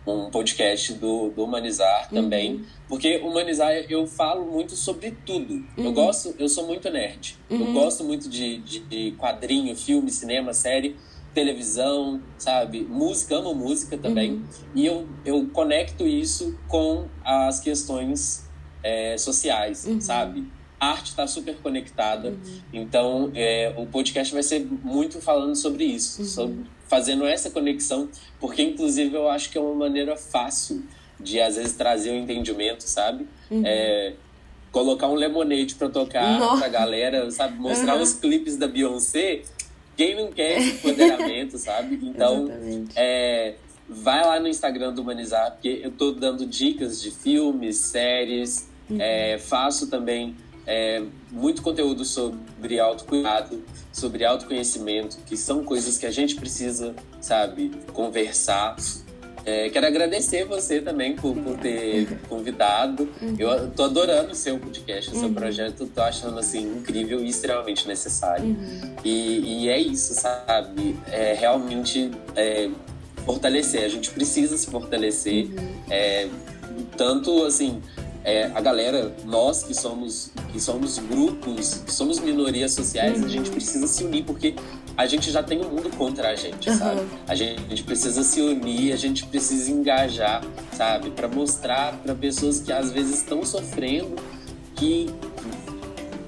[0.06, 2.22] um, um podcast do, do Humanizar uhum.
[2.22, 2.66] também.
[2.88, 5.54] Porque Humanizar eu falo muito sobre tudo.
[5.54, 5.86] Uhum.
[5.86, 7.38] Eu gosto, eu sou muito nerd.
[7.50, 7.74] Eu uhum.
[7.74, 10.96] gosto muito de, de, de quadrinho, filme, cinema, série
[11.34, 12.82] televisão, sabe?
[12.82, 14.34] Música, amo música também.
[14.34, 14.44] Uhum.
[14.76, 18.46] E eu, eu conecto isso com as questões
[18.84, 20.02] é, sociais, uhum.
[20.02, 20.46] sabe?
[20.80, 22.30] A arte está super conectada.
[22.30, 22.62] Uhum.
[22.74, 26.28] Então, é, o podcast vai ser muito falando sobre isso, uhum.
[26.28, 28.10] sobre, fazendo essa conexão,
[28.40, 30.84] porque, inclusive, eu acho que é uma maneira fácil
[31.20, 33.28] de, às vezes, trazer o um entendimento, sabe?
[33.50, 33.62] Uhum.
[33.66, 34.14] É,
[34.72, 36.58] colocar um lemonade para tocar Nossa.
[36.58, 37.60] pra galera, sabe?
[37.60, 39.44] Mostrar os clipes da Beyoncé
[39.96, 42.00] quem não quer esse empoderamento, sabe?
[42.02, 42.48] Então,
[42.96, 43.56] é,
[43.88, 48.98] vai lá no Instagram do Humanizar, porque eu tô dando dicas de filmes, séries, uhum.
[49.00, 50.36] é, faço também
[50.66, 57.72] é, muito conteúdo sobre autocuidado, sobre autoconhecimento, que são coisas que a gente precisa, sabe,
[57.94, 58.76] conversar.
[59.46, 63.10] É, quero agradecer você também por, por ter convidado.
[63.22, 63.36] Uhum.
[63.38, 65.34] Eu tô adorando o seu podcast, o seu uhum.
[65.34, 65.88] projeto.
[65.88, 68.46] Tô achando assim incrível e extremamente necessário.
[68.46, 68.96] Uhum.
[69.04, 70.96] E, e, é isso, sabe?
[71.12, 72.70] É realmente é,
[73.26, 73.84] fortalecer.
[73.84, 75.46] A gente precisa se fortalecer.
[75.46, 75.76] Uhum.
[75.90, 76.28] É,
[76.96, 77.82] tanto assim,
[78.24, 83.48] é, a galera, nós que somos, que somos grupos, que somos minorias sociais, a gente
[83.48, 83.56] uhum.
[83.56, 84.54] precisa se unir, porque
[84.98, 86.78] a gente já tem o um mundo contra a gente, uhum.
[86.78, 87.02] sabe?
[87.28, 91.12] A gente, a gente, precisa se unir, a gente precisa engajar, sabe?
[91.12, 94.16] Para mostrar para pessoas que às vezes estão sofrendo
[94.76, 95.08] que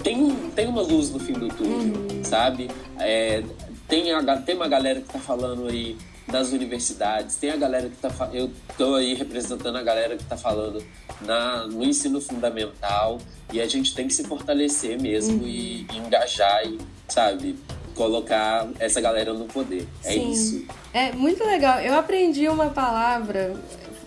[0.04, 2.24] tem, tem uma luz no fim do túnel, uhum.
[2.24, 2.70] sabe?
[3.00, 3.44] É,
[3.88, 5.98] tem, a, tem uma galera que tá falando aí
[6.28, 10.38] das universidades, tem a galera que tá eu tô aí representando a galera que tá
[10.38, 10.84] falando
[11.22, 13.18] na, no ensino fundamental
[13.52, 15.48] e a gente tem que se fortalecer mesmo uhum.
[15.48, 17.58] e, e engajar e, sabe,
[17.96, 19.88] colocar essa galera no poder.
[20.04, 20.32] É Sim.
[20.32, 20.66] isso.
[20.94, 21.80] É muito legal.
[21.80, 23.56] Eu aprendi uma palavra,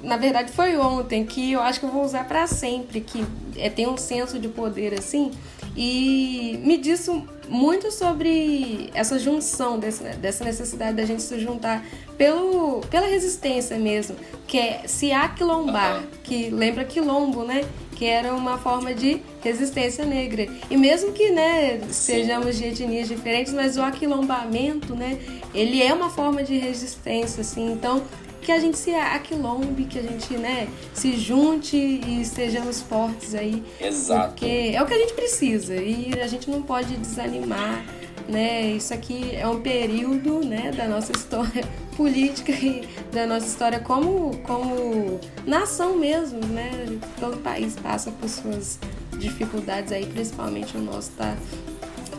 [0.03, 3.25] na verdade foi ontem, que eu acho que eu vou usar para sempre, que
[3.57, 5.31] é, tem um senso de poder assim,
[5.77, 7.11] e me disse
[7.49, 11.85] muito sobre essa junção, desse, dessa necessidade da gente se juntar
[12.17, 14.17] pelo, pela resistência mesmo,
[14.47, 16.07] que é se aquilombar, uhum.
[16.25, 17.65] que lembra quilombo, né?
[17.97, 20.47] Que era uma forma de resistência negra.
[20.71, 25.19] E mesmo que, né, sejamos de etnias diferentes, mas o aquilombamento, né,
[25.55, 27.73] ele é uma forma de resistência, assim.
[27.73, 28.03] Então,
[28.43, 33.63] que a gente se aquilombe, que a gente, né, se junte e estejamos fortes aí.
[33.81, 34.29] Exato.
[34.29, 37.85] Porque é o que a gente precisa e a gente não pode desanimar,
[38.29, 38.63] né?
[38.71, 41.65] Isso aqui é um período, né, da nossa história
[41.97, 46.71] política e da nossa história como, como nação mesmo, né?
[47.19, 48.79] Todo país passa por suas
[49.19, 51.37] dificuldades aí, principalmente o nosso tá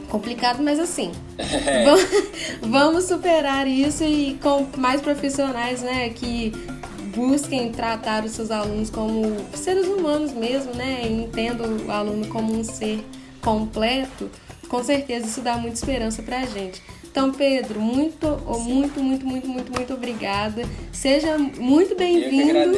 [0.09, 1.11] complicado, mas assim,
[2.61, 6.51] vamos superar isso e com mais profissionais, né, que
[7.15, 12.57] busquem tratar os seus alunos como seres humanos mesmo, né, e entendam o aluno como
[12.57, 13.03] um ser
[13.41, 14.29] completo,
[14.68, 16.82] com certeza isso dá muita esperança pra gente.
[17.18, 18.28] Então, Pedro, muito,
[18.59, 20.61] muito, muito, muito, muito, muito obrigada.
[20.91, 22.78] Seja muito bem-vindo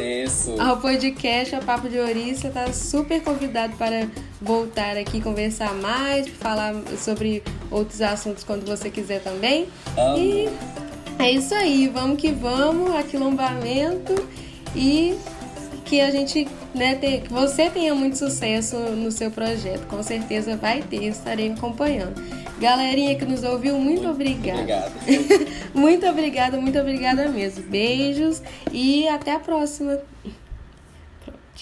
[0.58, 1.98] ao podcast A Papo de.
[1.98, 4.08] Você está super convidado para
[4.40, 9.68] voltar aqui conversar mais, falar sobre outros assuntos quando você quiser também.
[9.94, 10.18] Amo.
[10.18, 10.48] E
[11.18, 14.14] é isso aí, vamos que vamos, aquilombamento
[14.74, 15.18] e
[15.90, 19.88] que a gente, né, que você tenha muito sucesso no seu projeto.
[19.88, 22.14] Com certeza vai ter, estarei acompanhando.
[22.60, 24.92] Galerinha que nos ouviu, muito obrigada.
[25.74, 27.64] muito obrigada, muito obrigada mesmo.
[27.64, 28.40] Beijos
[28.72, 30.00] e até a próxima.